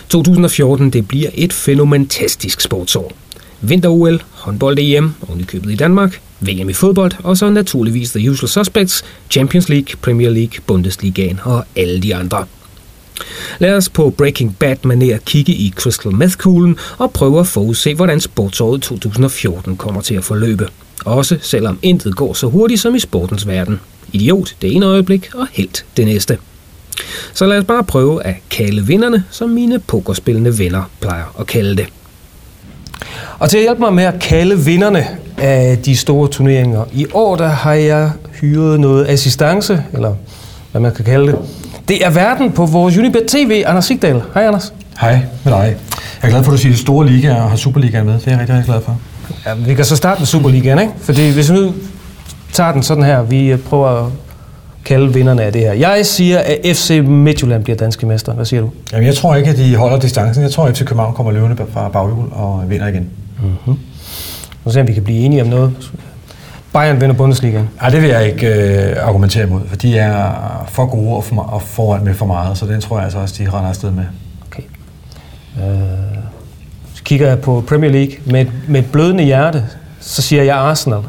2014 0.09 0.91
det 0.91 1.09
bliver 1.09 1.31
et 1.35 1.53
fænomentastisk 1.53 2.61
sportsår. 2.61 3.13
Vinter-OL, 3.61 4.23
håndbold-EM, 4.31 5.15
ovenikøbet 5.29 5.73
i 5.73 5.77
Danmark, 5.77 6.21
VM 6.43 6.69
i 6.69 6.73
fodbold, 6.73 7.13
og 7.25 7.37
så 7.37 7.51
naturligvis 7.51 8.11
The 8.11 8.31
Usual 8.31 8.49
Suspects, 8.49 9.05
Champions 9.31 9.69
League, 9.69 9.97
Premier 10.03 10.31
League, 10.31 10.61
Bundesligaen 10.67 11.41
og 11.45 11.65
alle 11.77 12.03
de 12.03 12.15
andre. 12.15 12.45
Lad 13.59 13.77
os 13.77 13.89
på 13.89 14.11
Breaking 14.11 14.57
Bad 14.59 14.77
manér 14.87 15.19
kigge 15.27 15.53
i 15.53 15.73
Crystal 15.77 16.13
Meth-kuglen 16.13 16.77
og 16.99 17.13
prøve 17.13 17.41
at 17.41 17.47
forudse, 17.47 17.95
hvordan 17.95 18.21
sportsåret 18.21 18.83
2014 18.83 19.77
kommer 19.77 20.01
til 20.01 20.15
at 20.15 20.25
forløbe. 20.25 20.69
Også 21.05 21.39
selvom 21.41 21.79
intet 21.83 22.17
går 22.17 22.35
så 22.35 22.47
hurtigt 22.47 22.81
som 22.81 22.95
i 22.95 22.99
sportens 22.99 23.47
verden. 23.47 23.81
Idiot 24.13 24.57
det 24.63 24.73
ene 24.73 24.87
øjeblik 24.87 25.31
og 25.35 25.47
helt 25.53 25.85
det 25.97 26.07
næste. 26.07 26.39
Så 27.35 27.47
lad 27.47 27.59
os 27.59 27.65
bare 27.65 27.85
prøve 27.85 28.27
at 28.27 28.35
kalde 28.51 28.87
vinderne, 28.87 29.25
som 29.31 29.51
mine 29.51 29.79
pokerspillende 29.79 30.59
venner 30.59 30.91
plejer 31.01 31.41
at 31.41 31.47
kalde 31.47 31.77
det. 31.77 31.87
Og 33.39 33.51
til 33.51 33.57
at 33.57 33.63
hjælpe 33.63 33.81
mig 33.81 33.93
med 33.93 34.05
at 34.05 34.19
kalde 34.21 34.59
vinderne 34.59 35.07
af 35.39 35.79
de 35.85 35.97
store 35.97 36.29
turneringer 36.29 36.85
i 36.93 37.07
år, 37.15 37.37
der 37.37 37.49
har 37.49 37.73
jeg 37.73 38.11
hyret 38.41 38.81
noget 38.81 39.09
assistance, 39.09 39.83
eller 39.93 40.15
hvad 40.73 40.81
man 40.81 40.95
kan 40.95 41.05
kalde 41.05 41.27
det. 41.27 41.39
Det 41.89 42.07
er 42.07 42.11
verden 42.11 42.53
på 42.53 42.67
vores 42.67 42.99
Unibet 42.99 43.23
TV, 43.29 43.63
Anders 43.67 43.85
Sigdal. 43.85 44.23
Hej 44.35 44.47
Anders. 44.47 44.73
Hej 45.01 45.21
med 45.45 45.53
dig. 45.53 45.77
Jeg 46.23 46.29
er 46.29 46.29
glad 46.29 46.45
for, 46.45 46.53
at 46.53 46.57
du 46.57 46.63
siger 46.63 46.75
store 46.75 47.07
ligaer 47.07 47.43
og 47.43 47.51
har 47.51 47.57
Superligaen 47.57 48.07
med. 48.07 48.15
Det 48.15 48.27
er 48.27 48.31
jeg 48.31 48.41
rigtig, 48.41 48.57
rigtig 48.57 48.73
glad 48.73 48.83
for. 48.85 48.99
Ja, 49.47 49.55
vi 49.55 49.75
kan 49.75 49.85
så 49.85 49.97
starte 49.97 50.21
med 50.21 50.27
Superligaen, 50.27 50.79
ikke? 50.79 50.93
Fordi 51.01 51.31
hvis 51.31 51.53
vi 51.53 51.57
nu 51.57 51.75
tager 52.53 52.73
den 52.73 52.83
sådan 52.83 53.05
her, 53.05 53.23
vi 53.23 53.57
prøver 53.57 53.89
at 53.89 54.13
kalde 54.85 55.15
vinderne 55.15 55.43
af 55.43 55.53
det 55.53 55.61
her. 55.61 55.73
Jeg 55.73 56.07
siger, 56.07 56.39
at 56.39 56.77
FC 56.77 57.03
Midtjylland 57.05 57.65
bliver 57.65 57.77
danske 57.77 58.07
mester. 58.07 58.33
Hvad 58.33 58.45
siger 58.45 58.61
du? 58.61 58.71
Jamen, 58.93 59.07
jeg 59.07 59.15
tror 59.15 59.35
ikke, 59.35 59.51
at 59.51 59.57
de 59.57 59.77
holder 59.77 59.99
distancen. 59.99 60.43
Jeg 60.43 60.51
tror, 60.51 60.65
at 60.67 60.77
FC 60.77 60.85
København 60.85 61.15
kommer 61.15 61.33
løvende 61.33 61.57
fra 61.73 61.89
baghjul 61.89 62.27
og 62.33 62.65
vinder 62.69 62.87
igen. 62.87 63.11
Mm-hmm. 63.43 63.79
Nu 64.65 64.73
ser 64.73 64.83
vi, 64.83 64.87
vi 64.87 64.93
kan 64.95 65.05
blive 65.05 65.19
enige 65.19 65.43
om 65.43 65.49
noget. 65.49 65.93
Bayern 66.73 67.01
vinder 67.01 67.17
Bundesligaen. 67.17 67.69
Nej, 67.81 67.91
det 67.91 68.03
vil 68.03 68.11
jeg 68.11 68.27
ikke 68.27 68.47
øh, 68.47 68.97
argumentere 69.07 69.47
imod, 69.47 69.61
for 69.69 69.77
de 69.77 69.99
er 69.99 70.67
for 70.69 70.87
gode 70.87 71.17
og, 71.17 71.25
for, 71.25 71.37
og 71.37 71.63
foran 71.63 72.05
med 72.05 72.15
for 72.15 72.27
meget, 72.27 72.59
så 72.59 72.67
den 72.67 72.81
tror 72.81 72.97
jeg 72.97 73.05
altså 73.05 73.19
også, 73.19 73.35
de 73.39 73.51
render 73.51 73.69
afsted 73.69 73.91
med. 73.91 74.05
Okay. 74.47 74.63
Øh, 75.59 76.19
så 76.95 77.03
kigger 77.03 77.29
jeg 77.29 77.41
på 77.41 77.65
Premier 77.69 77.91
League 77.91 78.15
med, 78.27 78.47
med 78.69 78.81
et 78.81 78.93
blødende 78.93 79.25
hjerte, 79.25 79.65
så 80.01 80.23
siger 80.23 80.43
jeg 80.43 80.57
Arsenal. 80.57 81.01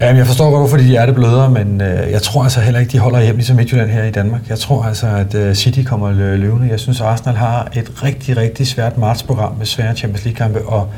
Jamen, 0.00 0.16
jeg 0.16 0.26
forstår 0.26 0.50
godt, 0.50 0.60
hvorfor 0.60 0.76
de 0.76 0.96
er 0.96 1.06
det 1.06 1.14
blødere, 1.14 1.50
men 1.50 1.80
øh, 1.80 2.10
jeg 2.10 2.22
tror 2.22 2.42
altså 2.42 2.60
heller 2.60 2.80
ikke, 2.80 2.92
de 2.92 2.98
holder 2.98 3.20
hjem 3.20 3.34
ligesom 3.36 3.56
Midtjylland 3.56 3.90
her 3.90 4.04
i 4.04 4.10
Danmark. 4.10 4.40
Jeg 4.48 4.58
tror 4.58 4.82
altså, 4.82 5.06
at 5.06 5.34
øh, 5.34 5.54
City 5.54 5.82
kommer 5.82 6.12
løvende. 6.12 6.68
Jeg 6.68 6.80
synes, 6.80 7.00
Arsenal 7.00 7.36
har 7.36 7.68
et 7.76 8.02
rigtig, 8.02 8.36
rigtig 8.36 8.66
svært 8.66 8.98
martsprogram 8.98 9.54
med 9.54 9.66
svære 9.66 9.96
Champions 9.96 10.24
League-kampe 10.24 10.62
og 10.68 10.88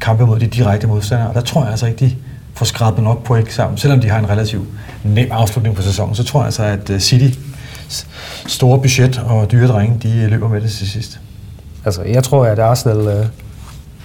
kampe 0.00 0.26
mod 0.26 0.38
de 0.38 0.46
direkte 0.46 0.86
modstandere. 0.86 1.28
Og 1.28 1.34
der 1.34 1.40
tror 1.40 1.62
jeg 1.62 1.70
altså 1.70 1.86
ikke, 1.86 2.06
de 2.06 2.12
får 2.54 2.66
skrabet 2.66 3.04
nok 3.04 3.24
point 3.24 3.52
sammen. 3.52 3.78
Selvom 3.78 4.00
de 4.00 4.08
har 4.08 4.18
en 4.18 4.30
relativt 4.30 4.68
nem 5.04 5.28
afslutning 5.30 5.76
på 5.76 5.82
sæsonen, 5.82 6.14
så 6.14 6.24
tror 6.24 6.40
jeg 6.40 6.46
altså, 6.46 6.62
at 6.62 6.90
øh, 6.90 7.00
City 7.00 7.38
store 8.46 8.78
budget 8.78 9.18
og 9.18 9.52
dyre 9.52 9.68
drenge, 9.68 9.98
de 10.02 10.18
øh, 10.18 10.30
løber 10.30 10.48
med 10.48 10.60
det 10.60 10.70
til 10.70 10.90
sidst. 10.90 11.20
Altså, 11.84 12.02
jeg 12.02 12.24
tror, 12.24 12.46
at 12.46 12.58
Arsenal 12.58 13.06
øh, 13.06 13.26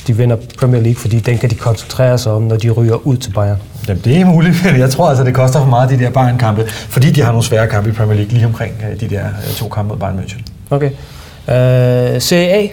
de 0.07 0.17
vinder 0.17 0.37
Premier 0.59 0.81
League, 0.81 0.99
fordi 0.99 1.19
den 1.19 1.37
kan 1.37 1.49
de 1.49 1.55
koncentrere 1.55 2.17
sig 2.17 2.31
om, 2.31 2.41
når 2.41 2.55
de 2.55 2.69
ryger 2.69 3.07
ud 3.07 3.17
til 3.17 3.31
Bayern. 3.31 3.57
Jamen, 3.87 4.01
det 4.03 4.17
er 4.17 4.25
muligt, 4.25 4.65
men 4.65 4.79
jeg 4.79 4.89
tror 4.89 5.09
altså, 5.09 5.23
det 5.23 5.33
koster 5.33 5.59
for 5.59 5.69
meget, 5.69 5.89
de 5.89 5.99
der 5.99 6.09
Bayern-kampe, 6.09 6.65
fordi 6.67 7.11
de 7.11 7.21
har 7.21 7.31
nogle 7.31 7.43
svære 7.43 7.67
kampe 7.67 7.89
i 7.89 7.93
Premier 7.93 8.15
League 8.15 8.33
lige 8.33 8.45
omkring 8.45 8.73
øh, 8.91 8.99
de 8.99 9.09
der 9.15 9.25
øh, 9.25 9.53
to 9.55 9.69
kampe 9.69 9.89
mod 9.89 9.97
Bayern 9.97 10.19
München. 10.19 10.41
Okay. 10.69 10.89
Uh, 11.47 12.21
Serie 12.21 12.49
A? 12.49 12.67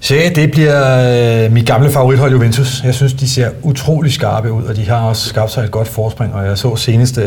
Serie 0.00 0.30
det 0.34 0.50
bliver 0.50 1.50
mit 1.50 1.66
gamle 1.66 1.90
favorithold 1.90 2.32
Juventus. 2.32 2.82
Jeg 2.84 2.94
synes, 2.94 3.12
de 3.12 3.28
ser 3.28 3.50
utrolig 3.62 4.12
skarpe 4.12 4.52
ud, 4.52 4.62
og 4.64 4.76
de 4.76 4.88
har 4.88 5.00
også 5.00 5.28
skabt 5.28 5.50
sig 5.50 5.64
et 5.64 5.70
godt 5.70 5.88
forspring, 5.88 6.34
og 6.34 6.46
jeg 6.46 6.58
så 6.58 6.76
senest 6.76 7.18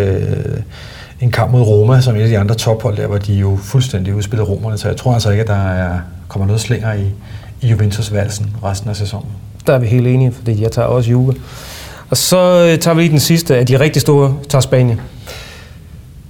en 1.21 1.32
kamp 1.32 1.52
mod 1.52 1.62
Roma, 1.62 2.02
som 2.02 2.15
et 2.15 2.21
af 2.21 2.28
de 2.28 2.39
andre 2.39 2.56
tophold 2.56 2.97
der, 2.97 3.08
hvor 3.08 3.17
de 3.17 3.34
jo 3.34 3.60
fuldstændig 3.63 4.15
udspillede 4.15 4.49
romerne, 4.49 4.78
så 4.78 4.88
jeg 4.88 4.97
tror 4.97 5.13
altså 5.13 5.30
ikke, 5.30 5.41
at 5.41 5.47
der 5.47 5.69
er, 5.69 5.99
kommer 6.28 6.45
noget 6.45 6.62
slinger 6.62 6.93
i, 6.93 7.06
i 7.62 7.67
Juventus-valsen 7.67 8.56
resten 8.63 8.89
af 8.89 8.95
sæsonen. 8.95 9.30
Der 9.67 9.73
er 9.73 9.80
vi 9.80 9.88
helt 9.88 10.08
enige, 10.08 10.32
fordi 10.32 10.63
jeg 10.63 10.71
tager 10.71 10.88
også 10.88 11.10
Juve. 11.10 11.34
Og 12.10 12.17
så 12.17 12.38
øh, 12.38 12.80
tager 12.80 12.95
vi 12.95 13.02
lige 13.02 13.12
den 13.12 13.19
sidste 13.19 13.58
af 13.58 13.65
de 13.65 13.80
rigtig 13.80 14.02
store, 14.02 14.36
tager 14.50 14.62
Spanien. 14.62 15.02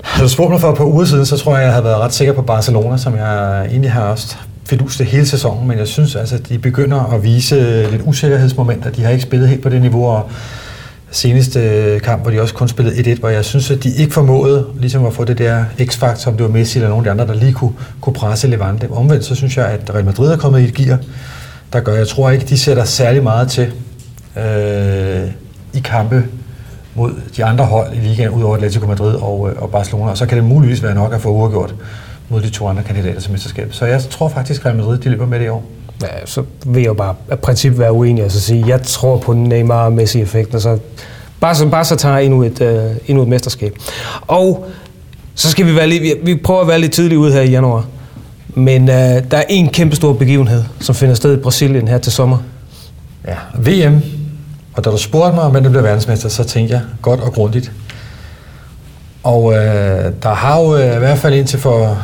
Havde 0.01 0.27
du 0.27 0.33
spurgt 0.33 0.51
mig 0.51 0.61
for 0.61 0.69
et 0.69 0.77
par 0.77 0.85
uger 0.85 1.05
siden, 1.05 1.25
så 1.25 1.37
tror 1.37 1.55
jeg, 1.55 1.63
jeg 1.63 1.71
havde 1.71 1.83
været 1.83 1.97
ret 1.97 2.13
sikker 2.13 2.33
på 2.33 2.41
Barcelona, 2.41 2.97
som 2.97 3.15
jeg 3.15 3.65
egentlig 3.65 3.91
har 3.91 4.03
også 4.03 4.35
fidus 4.65 4.97
hele 4.97 5.25
sæsonen, 5.25 5.67
men 5.67 5.77
jeg 5.77 5.87
synes 5.87 6.15
altså, 6.15 6.35
at 6.35 6.49
de 6.49 6.59
begynder 6.59 7.13
at 7.13 7.23
vise 7.23 7.87
lidt 7.91 8.01
usikkerhedsmomenter. 8.05 8.89
De 8.89 9.03
har 9.03 9.09
ikke 9.09 9.23
spillet 9.23 9.49
helt 9.49 9.63
på 9.63 9.69
det 9.69 9.81
niveau, 9.81 10.07
og 10.07 10.29
seneste 11.11 11.99
kamp, 12.03 12.21
hvor 12.21 12.31
de 12.31 12.41
også 12.41 12.53
kun 12.53 12.67
spillede 12.67 13.13
1-1, 13.13 13.19
hvor 13.19 13.29
jeg 13.29 13.45
synes, 13.45 13.71
at 13.71 13.83
de 13.83 13.91
ikke 13.95 14.13
formåede 14.13 14.65
ligesom 14.79 15.05
at 15.05 15.13
få 15.13 15.23
det 15.23 15.37
der 15.37 15.65
x-faktor, 15.85 16.19
som 16.19 16.33
det 16.33 16.43
var 16.43 16.49
Messi 16.49 16.77
eller 16.77 16.89
nogen 16.89 17.07
af 17.07 17.15
de 17.15 17.21
andre, 17.21 17.33
der 17.33 17.39
lige 17.39 17.53
kunne, 17.53 17.73
kunne 18.01 18.13
presse 18.13 18.47
Levante. 18.47 18.87
Omvendt 18.91 19.25
så 19.25 19.35
synes 19.35 19.57
jeg, 19.57 19.65
at 19.65 19.93
Real 19.93 20.05
Madrid 20.05 20.31
er 20.31 20.37
kommet 20.37 20.59
i 20.59 20.63
et 20.63 20.73
gear, 20.73 20.97
der 21.73 21.79
gør, 21.79 21.95
jeg 21.95 22.07
tror 22.07 22.29
ikke, 22.29 22.45
de 22.45 22.57
sætter 22.57 22.83
særlig 22.83 23.23
meget 23.23 23.49
til 23.49 23.71
øh, 24.37 25.29
i 25.73 25.79
kampe 25.79 26.25
mod 26.95 27.13
de 27.37 27.45
andre 27.45 27.65
hold 27.65 27.93
i 27.93 27.99
ligaen, 27.99 28.29
udover 28.29 28.55
Atletico 28.55 28.87
Madrid 28.87 29.15
og, 29.15 29.49
øh, 29.49 29.61
og 29.61 29.69
Barcelona. 29.69 30.11
Og 30.11 30.17
så 30.17 30.25
kan 30.25 30.37
det 30.37 30.45
muligvis 30.45 30.83
være 30.83 30.95
nok 30.95 31.13
at 31.13 31.21
få 31.21 31.29
uafgjort 31.29 31.75
mod 32.29 32.41
de 32.41 32.49
to 32.49 32.67
andre 32.67 32.83
kandidater 32.83 33.21
til 33.21 33.31
mesterskab. 33.31 33.73
Så 33.73 33.85
jeg 33.85 34.01
tror 34.09 34.29
faktisk, 34.29 34.61
at 34.61 34.65
Real 34.65 34.77
Madrid 34.77 34.97
de 34.97 35.09
løber 35.09 35.25
med 35.25 35.39
det 35.39 35.45
i 35.45 35.49
år. 35.49 35.65
Ja, 36.01 36.07
så 36.25 36.43
vil 36.65 36.81
jeg 36.81 36.87
jo 36.87 36.93
bare 36.93 37.15
af 37.29 37.39
princip 37.39 37.79
være 37.79 37.91
uenig 37.91 38.25
og 38.25 38.31
så 38.31 38.41
sige, 38.41 38.63
jeg 38.67 38.81
tror 38.81 39.17
på 39.17 39.33
Neymar 39.33 39.85
og 39.85 39.93
Messi-effekten, 39.93 40.55
og 40.55 40.61
så 40.61 40.77
bare 41.39 41.55
så, 41.55 41.67
bare 41.67 41.85
så 41.85 41.95
tager 41.95 42.17
endnu 42.17 42.43
et, 42.43 42.61
uh, 42.61 43.09
endnu 43.09 43.23
et 43.23 43.29
mesterskab. 43.29 43.75
Og 44.21 44.65
så 45.35 45.49
skal 45.49 45.65
vi 45.65 45.75
være 45.75 45.87
lidt, 45.87 46.25
vi, 46.25 46.35
prøver 46.35 46.61
at 46.61 46.67
være 46.67 46.79
lidt 46.79 46.91
tidligt 46.91 47.17
ude 47.17 47.33
her 47.33 47.41
i 47.41 47.49
januar. 47.49 47.85
Men 48.55 48.81
uh, 48.81 48.95
der 48.95 49.37
er 49.37 49.43
en 49.49 49.69
kæmpe 49.69 49.95
stor 49.95 50.13
begivenhed, 50.13 50.63
som 50.79 50.95
finder 50.95 51.15
sted 51.15 51.37
i 51.37 51.41
Brasilien 51.41 51.87
her 51.87 51.97
til 51.97 52.11
sommer. 52.11 52.37
Ja, 53.27 53.35
VM. 53.55 54.18
Og 54.79 54.85
da 54.85 54.89
du 54.89 54.97
spurgte 54.97 55.35
mig, 55.35 55.43
om 55.43 55.51
hvem 55.51 55.73
der 55.73 55.81
verdensmester, 55.81 56.29
så 56.29 56.43
tænkte 56.43 56.73
jeg 56.73 56.81
godt 57.01 57.19
og 57.19 57.33
grundigt. 57.33 57.71
Og 59.23 59.53
øh, 59.53 60.11
der 60.23 60.33
har 60.33 60.59
jo 60.61 60.77
øh, 60.77 60.95
i 60.95 60.99
hvert 60.99 61.17
fald 61.17 61.33
indtil 61.33 61.59
for, 61.59 61.97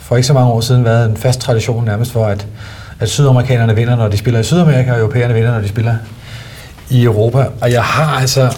for 0.00 0.16
ikke 0.16 0.26
så 0.26 0.32
mange 0.32 0.52
år 0.52 0.60
siden 0.60 0.84
været 0.84 1.10
en 1.10 1.16
fast 1.16 1.40
tradition 1.40 1.84
nærmest 1.84 2.12
for, 2.12 2.26
at 2.26 2.46
at 3.00 3.08
sydamerikanerne 3.08 3.74
vinder, 3.74 3.96
når 3.96 4.08
de 4.08 4.16
spiller 4.16 4.40
i 4.40 4.42
Sydamerika, 4.42 4.92
og 4.92 4.98
europæerne 4.98 5.34
vinder, 5.34 5.52
når 5.52 5.60
de 5.60 5.68
spiller 5.68 5.94
i 6.90 7.04
Europa. 7.04 7.46
Og 7.60 7.72
jeg 7.72 7.82
har 7.82 8.20
altså 8.20 8.56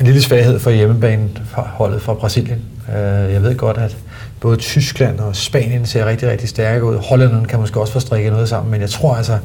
en 0.00 0.06
lille 0.06 0.22
svaghed 0.22 0.58
for 0.58 0.70
hjemmebanen 0.70 1.38
for 1.54 1.62
holdet 1.62 2.02
fra 2.02 2.14
Brasilien. 2.14 2.62
Øh, 2.88 3.32
jeg 3.32 3.42
ved 3.42 3.56
godt, 3.56 3.78
at 3.78 3.96
både 4.40 4.56
Tyskland 4.56 5.18
og 5.18 5.36
Spanien 5.36 5.86
ser 5.86 6.06
rigtig, 6.06 6.28
rigtig 6.28 6.48
stærke 6.48 6.84
ud. 6.84 6.96
Hollænderne 6.96 7.46
kan 7.46 7.60
måske 7.60 7.80
også 7.80 7.92
få 7.92 8.00
strikket 8.00 8.32
noget 8.32 8.48
sammen, 8.48 8.70
men 8.70 8.80
jeg 8.80 8.90
tror 8.90 9.16
altså, 9.16 9.38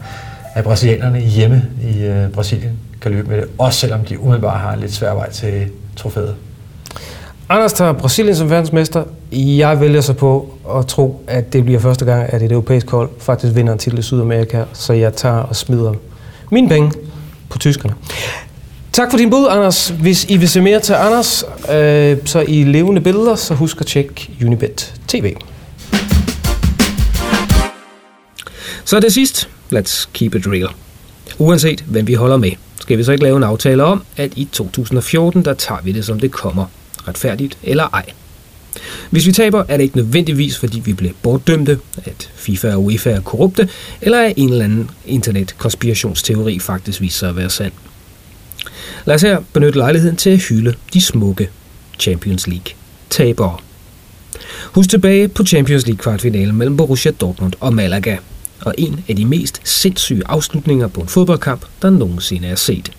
at 0.54 0.64
brasilianerne 0.64 1.20
hjemme 1.20 1.64
i 1.94 2.04
øh, 2.04 2.30
Brasilien 2.30 2.72
kan 3.02 3.12
løbe 3.12 3.30
med 3.30 3.38
det, 3.38 3.46
også 3.58 3.80
selvom 3.80 4.06
de 4.06 4.20
umiddelbart 4.20 4.60
har 4.60 4.74
en 4.74 4.80
lidt 4.80 4.94
svær 4.94 5.14
vej 5.14 5.32
til 5.32 5.68
trofæet. 5.96 6.36
Anders 7.50 7.74
tager 7.74 7.94
Brasilien 7.94 8.36
som 8.36 8.50
verdensmester. 8.50 9.04
Jeg 9.32 9.80
vælger 9.80 10.02
så 10.02 10.14
på 10.14 10.54
at 10.76 10.88
tro, 10.88 11.24
at 11.28 11.54
det 11.54 11.66
bliver 11.66 11.80
første 11.80 12.06
gang, 12.06 12.34
at 12.34 12.42
et 12.42 12.52
europæisk 12.52 12.90
hold 12.90 13.10
faktisk 13.20 13.56
vinder 13.56 13.74
en 13.74 13.80
titel 13.80 14.00
i 14.00 14.02
Sydamerika, 14.02 14.64
så 14.74 14.94
jeg 14.94 15.14
tager 15.14 15.36
og 15.36 15.56
smider 15.56 15.94
mine 16.52 16.70
penge 16.70 16.92
på 17.50 17.60
tyskerne. 17.60 17.96
Tak 18.92 19.12
for 19.12 19.18
din 19.18 19.30
bud, 19.30 19.48
Anders. 19.50 19.90
Hvis 19.90 20.26
I 20.26 20.38
vil 20.38 20.50
se 20.50 20.62
mere 20.62 20.80
til 20.80 20.94
Anders, 20.94 21.44
øh, 21.72 22.18
så 22.26 22.46
i 22.48 22.64
levende 22.64 23.02
billeder, 23.02 23.36
så 23.36 23.54
husk 23.54 23.82
at 23.82 23.86
tjekke 23.86 24.30
Unibet 24.46 24.94
TV. 25.08 25.36
Så 28.86 29.00
det 29.00 29.14
sidst. 29.14 29.50
Let's 29.74 30.10
keep 30.14 30.36
it 30.36 30.48
real. 30.48 30.70
Uanset 31.38 31.82
hvem 31.88 32.08
vi 32.08 32.14
holder 32.14 32.38
med, 32.38 32.52
skal 32.82 32.98
vi 32.98 33.04
så 33.04 33.12
ikke 33.12 33.24
lave 33.24 33.38
en 33.38 33.44
aftale 33.44 33.84
om, 33.84 34.04
at 34.18 34.34
i 34.36 34.48
2014, 34.52 35.46
der 35.46 35.54
tager 35.54 35.82
vi 35.82 35.92
det 35.92 36.06
som 36.06 36.20
det 36.20 36.32
kommer 36.32 36.66
retfærdigt 37.08 37.58
eller 37.64 37.88
ej. 37.94 38.06
Hvis 39.10 39.28
vi 39.28 39.32
taber, 39.32 39.64
er 39.68 39.78
det 39.78 39.84
ikke 39.84 39.98
nødvendigvis, 39.98 40.58
fordi 40.58 40.80
vi 40.80 40.94
bliver 40.94 41.14
bortdømte, 41.22 41.80
at 42.06 42.32
FIFA 42.36 42.74
og 42.74 42.84
UEFA 42.84 43.12
er 43.12 43.22
korrupte, 43.22 43.70
eller 44.02 44.22
at 44.22 44.34
en 44.38 44.50
eller 44.50 44.66
anden 44.66 44.90
internet-konspirationsteori 45.06 46.60
faktisk 46.60 47.02
viser 47.02 47.20
sig 47.20 47.30
at 47.30 47.36
være 47.36 47.50
sand. 47.50 47.72
Lad 49.06 49.16
os 49.16 49.22
her 49.22 49.40
benytte 49.54 49.78
lejligheden 49.80 50.18
til 50.18 50.30
at 50.30 50.40
hylde 50.40 50.74
de 50.94 51.02
smukke 51.02 51.50
Champions 52.00 52.48
League 52.48 52.74
tabere. 53.10 53.58
Husk 54.64 54.90
tilbage 54.90 55.28
på 55.28 55.46
Champions 55.46 55.86
League 55.86 55.98
kvartfinalen 55.98 56.56
mellem 56.56 56.78
Borussia 56.78 57.12
Dortmund 57.12 57.54
og 57.60 57.74
Malaga, 57.74 58.18
og 58.66 58.76
en 58.78 59.04
af 59.08 59.16
de 59.16 59.26
mest 59.26 59.62
sindssyge 59.64 60.24
afslutninger 60.26 60.88
på 60.88 61.02
en 61.02 61.08
fodboldkamp, 61.08 61.66
der 61.82 61.90
nogensinde 61.90 62.48
er 62.48 62.56
set. 62.56 62.92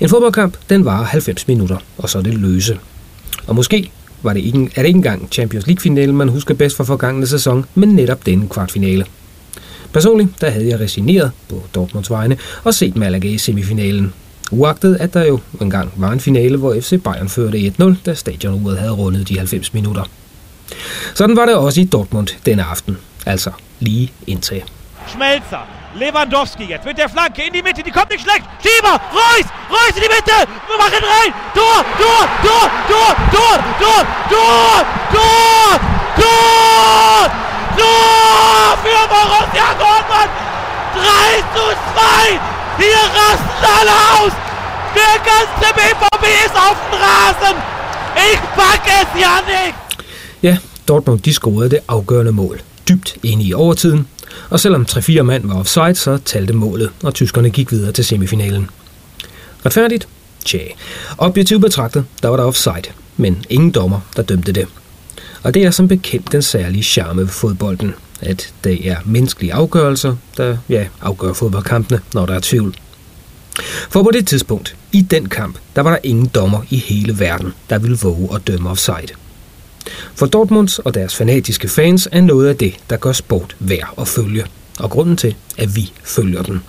En 0.00 0.08
fodboldkamp, 0.08 0.56
den 0.70 0.84
varer 0.84 1.04
90 1.04 1.48
minutter, 1.48 1.76
og 1.98 2.10
så 2.10 2.18
er 2.18 2.22
det 2.22 2.34
løse. 2.34 2.78
Og 3.46 3.54
måske 3.54 3.90
var 4.22 4.32
det 4.32 4.40
ikke, 4.40 4.70
er 4.74 4.82
det 4.82 4.86
ikke 4.86 4.96
engang 4.96 5.28
Champions 5.32 5.66
League-finalen, 5.66 6.16
man 6.16 6.28
husker 6.28 6.54
bedst 6.54 6.76
fra 6.76 6.84
forgangne 6.84 7.26
sæson, 7.26 7.64
men 7.74 7.88
netop 7.88 8.26
denne 8.26 8.48
kvartfinale. 8.48 9.04
Personligt, 9.92 10.40
der 10.40 10.50
havde 10.50 10.68
jeg 10.68 10.80
resigneret 10.80 11.30
på 11.48 11.62
Dortmunds 11.74 12.10
vegne 12.10 12.38
og 12.64 12.74
set 12.74 12.96
Malaga 12.96 13.28
i 13.28 13.38
semifinalen. 13.38 14.12
Uagtet, 14.50 14.96
at 15.00 15.14
der 15.14 15.24
jo 15.24 15.40
engang 15.60 15.92
var 15.96 16.12
en 16.12 16.20
finale, 16.20 16.56
hvor 16.56 16.76
FC 16.80 17.02
Bayern 17.02 17.28
førte 17.28 17.72
1-0, 17.80 17.94
da 18.06 18.14
stadionuret 18.14 18.78
havde 18.78 18.92
rundet 18.92 19.28
de 19.28 19.38
90 19.38 19.74
minutter. 19.74 20.02
Sådan 21.14 21.36
var 21.36 21.46
det 21.46 21.54
også 21.54 21.80
i 21.80 21.84
Dortmund 21.84 22.28
denne 22.46 22.62
aften, 22.62 22.96
altså 23.26 23.50
lige 23.80 24.12
indtil. 24.26 24.62
Schmelzer, 25.12 25.66
Lewandowski 25.94 26.64
jetzt 26.64 26.84
mit 26.84 26.98
der 26.98 27.08
Flanke 27.08 27.42
in 27.42 27.52
die 27.52 27.62
Mitte, 27.62 27.82
die 27.82 27.90
kommt 27.90 28.10
nicht 28.10 28.22
schlecht. 28.22 28.44
Schieber, 28.62 29.00
Reus, 29.12 29.46
Reus 29.70 29.96
in 29.96 30.02
die 30.02 30.08
Mitte, 30.08 30.36
wir 30.68 30.78
machen 30.78 31.02
rein. 31.14 31.32
Tor, 31.54 31.84
Tor, 32.00 32.28
Tor, 32.42 32.70
Tor, 32.88 33.14
Tor, 33.30 33.56
Tor, 33.78 34.06
Tor, 34.30 34.84
Tor, 35.12 35.80
Tor, 36.16 37.30
Tor 37.78 38.78
für 38.82 39.02
Borussia 39.12 39.68
Dortmund. 39.82 40.30
3 40.94 41.42
zu 41.54 41.64
2. 41.92 42.40
Hier 42.80 43.02
rasten 43.18 43.64
alle 43.78 43.96
aus. 44.14 44.32
Der 44.94 45.16
ganze 45.30 45.66
BVB 45.78 46.24
ist 46.46 46.56
auf 46.56 46.76
dem 46.84 46.98
Rasen. 47.04 47.56
Ich 48.30 48.40
pack 48.56 48.84
es 48.86 49.20
ja 49.20 49.40
nicht. 49.46 49.74
Ja, 50.40 50.58
Dortmund 50.86 51.24
de 51.24 51.32
scorede 51.32 51.68
det 51.68 51.82
afgørende 51.86 52.32
mål. 52.32 52.60
Dybt 52.88 53.16
inde 53.22 53.44
i 53.44 53.54
overtiden, 53.54 54.06
og 54.50 54.60
selvom 54.60 54.86
3-4 54.90 55.22
mand 55.22 55.46
var 55.46 55.54
offside, 55.54 55.94
så 55.94 56.18
talte 56.24 56.52
målet, 56.52 56.90
og 57.02 57.14
tyskerne 57.14 57.50
gik 57.50 57.72
videre 57.72 57.92
til 57.92 58.04
semifinalen. 58.04 58.70
Retfærdigt? 59.66 60.08
Tja, 60.44 60.58
objektivt 61.18 61.60
betragtet, 61.60 62.04
der 62.22 62.28
var 62.28 62.36
der 62.36 62.44
offside, 62.44 62.92
men 63.16 63.44
ingen 63.50 63.70
dommer, 63.70 64.00
der 64.16 64.22
dømte 64.22 64.52
det. 64.52 64.66
Og 65.42 65.54
det 65.54 65.64
er 65.64 65.70
som 65.70 65.88
bekendt 65.88 66.32
den 66.32 66.42
særlige 66.42 66.82
charme 66.82 67.22
ved 67.22 67.28
fodbolden, 67.28 67.94
at 68.20 68.54
det 68.64 68.88
er 68.88 68.96
menneskelige 69.04 69.54
afgørelser, 69.54 70.16
der 70.36 70.56
ja, 70.68 70.86
afgør 71.00 71.32
fodboldkampene, 71.32 72.00
når 72.14 72.26
der 72.26 72.34
er 72.34 72.40
tvivl. 72.42 72.74
For 73.90 74.02
på 74.02 74.10
det 74.10 74.26
tidspunkt, 74.26 74.76
i 74.92 75.02
den 75.02 75.28
kamp, 75.28 75.58
der 75.76 75.82
var 75.82 75.90
der 75.90 75.98
ingen 76.02 76.26
dommer 76.26 76.62
i 76.70 76.76
hele 76.76 77.18
verden, 77.18 77.52
der 77.70 77.78
ville 77.78 77.98
våge 77.98 78.28
at 78.34 78.46
dømme 78.46 78.70
offside. 78.70 79.08
For 80.14 80.26
Dortmunds 80.26 80.78
og 80.78 80.94
deres 80.94 81.16
fanatiske 81.16 81.68
fans 81.68 82.08
er 82.12 82.20
noget 82.20 82.48
af 82.48 82.56
det, 82.56 82.74
der 82.90 82.96
gør 82.96 83.12
sport 83.12 83.56
værd 83.58 83.94
at 83.98 84.08
følge, 84.08 84.44
og 84.78 84.90
grunden 84.90 85.16
til, 85.16 85.34
at 85.58 85.76
vi 85.76 85.92
følger 86.04 86.42
den. 86.42 86.62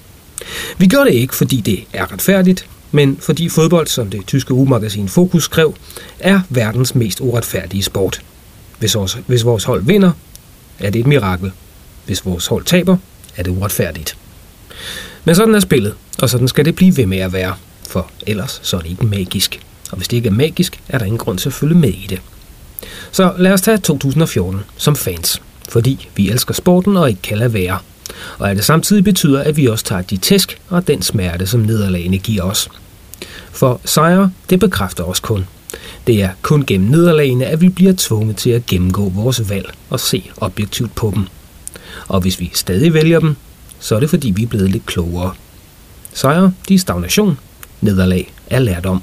Vi 0.78 0.88
gør 0.88 1.04
det 1.04 1.14
ikke, 1.14 1.36
fordi 1.36 1.62
det 1.62 1.84
er 1.94 2.12
retfærdigt, 2.14 2.70
men 2.92 3.18
fordi 3.22 3.50
fodbold, 3.50 3.88
som 3.88 4.10
det 4.10 4.28
tyske 4.28 4.54
ugemagasin 4.54 5.10
Fokus 5.10 5.44
skrev, 5.44 5.76
er 6.20 6.40
verdens 6.50 6.96
mest 6.96 7.22
uretfærdige 7.22 7.84
sport. 7.84 8.22
Hvis 8.80 8.96
vores, 8.96 9.18
hvis 9.28 9.46
vores 9.46 9.64
hold 9.64 9.84
vinder, 9.84 10.12
er 10.80 10.90
det 10.90 11.00
et 11.00 11.08
mirakel. 11.08 11.52
Hvis 12.06 12.26
vores 12.26 12.48
hold 12.48 12.66
taber, 12.66 12.98
er 13.36 13.44
det 13.44 13.52
uretfærdigt. 13.52 14.18
Men 15.26 15.36
sådan 15.36 15.56
er 15.56 15.60
spillet, 15.60 15.96
og 16.22 16.30
sådan 16.30 16.48
skal 16.48 16.66
det 16.66 16.76
blive 16.76 16.98
ved 16.98 17.06
med 17.06 17.18
at 17.18 17.34
være, 17.34 17.56
for 17.90 18.12
ellers 18.28 18.60
så 18.64 18.78
er 18.78 18.82
det 18.82 18.90
ikke 18.90 19.06
magisk. 19.06 19.60
Og 19.92 19.98
hvis 19.98 20.08
det 20.08 20.18
ikke 20.18 20.30
er 20.30 20.34
magisk, 20.34 20.80
er 20.90 20.98
der 20.98 21.06
ingen 21.06 21.18
grund 21.18 21.38
til 21.38 21.50
at 21.50 21.54
følge 21.54 21.76
med 21.76 21.90
i 21.90 22.06
det. 22.10 22.22
Så 23.12 23.34
lad 23.38 23.54
os 23.54 23.62
tage 23.62 23.78
2014 23.78 24.62
som 24.78 24.96
fans, 24.96 25.42
fordi 25.70 26.10
vi 26.16 26.30
elsker 26.30 26.54
sporten 26.54 26.98
og 26.98 27.10
ikke 27.10 27.22
kan 27.22 27.38
lade 27.38 27.54
være. 27.54 27.80
Og 28.38 28.52
at 28.52 28.58
det 28.58 28.66
samtidig 28.66 29.04
betyder, 29.04 29.44
at 29.44 29.58
vi 29.58 29.66
også 29.66 29.86
tager 29.86 30.02
de 30.02 30.18
tæsk 30.18 30.62
og 30.70 30.88
den 30.88 31.02
smerte, 31.02 31.48
som 31.48 31.60
nederlagene 31.60 32.18
giver 32.18 32.44
os. 32.44 32.70
For 33.52 33.82
sejre, 33.86 34.32
det 34.50 34.60
bekræfter 34.60 35.04
os 35.04 35.20
kun. 35.20 35.46
Det 36.08 36.22
er 36.22 36.30
kun 36.42 36.66
gennem 36.66 36.90
nederlagene, 36.90 37.46
at 37.46 37.62
vi 37.62 37.70
bliver 37.70 37.94
tvunget 37.98 38.38
til 38.38 38.50
at 38.50 38.66
gennemgå 38.66 39.10
vores 39.10 39.50
valg 39.50 39.74
og 39.90 40.00
se 40.00 40.30
objektivt 40.38 40.96
på 40.96 41.12
dem. 41.16 41.28
Og 42.08 42.22
hvis 42.22 42.40
vi 42.40 42.52
stadig 42.54 42.94
vælger 42.94 43.20
dem, 43.20 43.36
så 43.80 43.96
er 43.96 44.00
det 44.00 44.10
fordi 44.10 44.32
vi 44.32 44.44
er 44.44 44.48
blevet 44.48 44.70
lidt 44.70 44.86
klogere. 44.86 45.34
Sejre, 46.14 46.54
de 46.70 46.74
er 46.74 46.80
stagnation. 46.80 47.40
Nederlag 47.82 48.34
er 48.50 48.60
lærdom. 48.60 49.02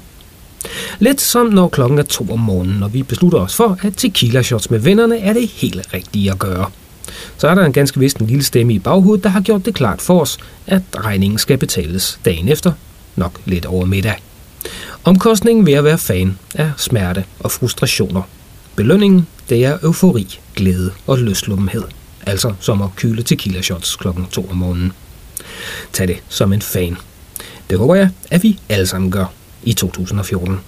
Lidt 0.99 1.21
som 1.21 1.47
når 1.47 1.67
klokken 1.67 1.99
er 1.99 2.03
to 2.03 2.27
om 2.31 2.39
morgenen, 2.39 2.83
og 2.83 2.93
vi 2.93 3.03
beslutter 3.03 3.39
os 3.39 3.55
for, 3.55 3.77
at 3.81 3.93
tequila 3.97 4.41
shots 4.41 4.69
med 4.69 4.79
vennerne 4.79 5.19
er 5.19 5.33
det 5.33 5.47
helt 5.47 5.93
rigtige 5.93 6.31
at 6.31 6.39
gøre. 6.39 6.71
Så 7.37 7.47
er 7.47 7.55
der 7.55 7.65
en 7.65 7.73
ganske 7.73 7.99
vist 7.99 8.17
en 8.17 8.27
lille 8.27 8.43
stemme 8.43 8.73
i 8.73 8.79
baghovedet, 8.79 9.23
der 9.23 9.29
har 9.29 9.41
gjort 9.41 9.65
det 9.65 9.73
klart 9.75 10.01
for 10.01 10.21
os, 10.21 10.37
at 10.67 10.81
regningen 10.97 11.37
skal 11.39 11.57
betales 11.57 12.19
dagen 12.25 12.47
efter, 12.47 12.71
nok 13.15 13.39
lidt 13.45 13.65
over 13.65 13.85
middag. 13.85 14.15
Omkostningen 15.03 15.65
ved 15.65 15.73
at 15.73 15.83
være 15.83 15.97
fan 15.97 16.37
er 16.55 16.71
smerte 16.77 17.25
og 17.39 17.51
frustrationer. 17.51 18.21
Belønningen, 18.75 19.27
det 19.49 19.65
er 19.65 19.77
eufori, 19.83 20.39
glæde 20.55 20.91
og 21.07 21.17
løslummenhed. 21.17 21.83
Altså 22.25 22.53
som 22.59 22.81
at 22.81 22.95
kyle 22.95 23.23
tequila 23.23 23.61
shots 23.61 23.95
klokken 23.95 24.25
2 24.31 24.47
om 24.49 24.57
morgenen. 24.57 24.91
Tag 25.93 26.07
det 26.07 26.17
som 26.29 26.53
en 26.53 26.61
fan. 26.61 26.97
Det 27.69 27.77
håber 27.77 27.95
jeg, 27.95 28.09
at 28.31 28.43
vi 28.43 28.59
alle 28.69 28.87
sammen 28.87 29.11
gør 29.11 29.25
i 29.65 29.73
2014. 29.73 30.59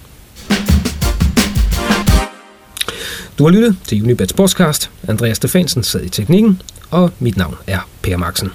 Du 3.38 3.44
har 3.44 3.50
lyttet 3.50 3.76
til 3.86 4.02
Unibet 4.02 4.30
Sportscast. 4.30 4.90
Andreas 5.08 5.36
Stefansen 5.36 5.82
sad 5.82 6.02
i 6.02 6.08
teknikken, 6.08 6.62
og 6.90 7.10
mit 7.18 7.36
navn 7.36 7.56
er 7.66 7.88
Per 8.02 8.16
Maxen. 8.16 8.50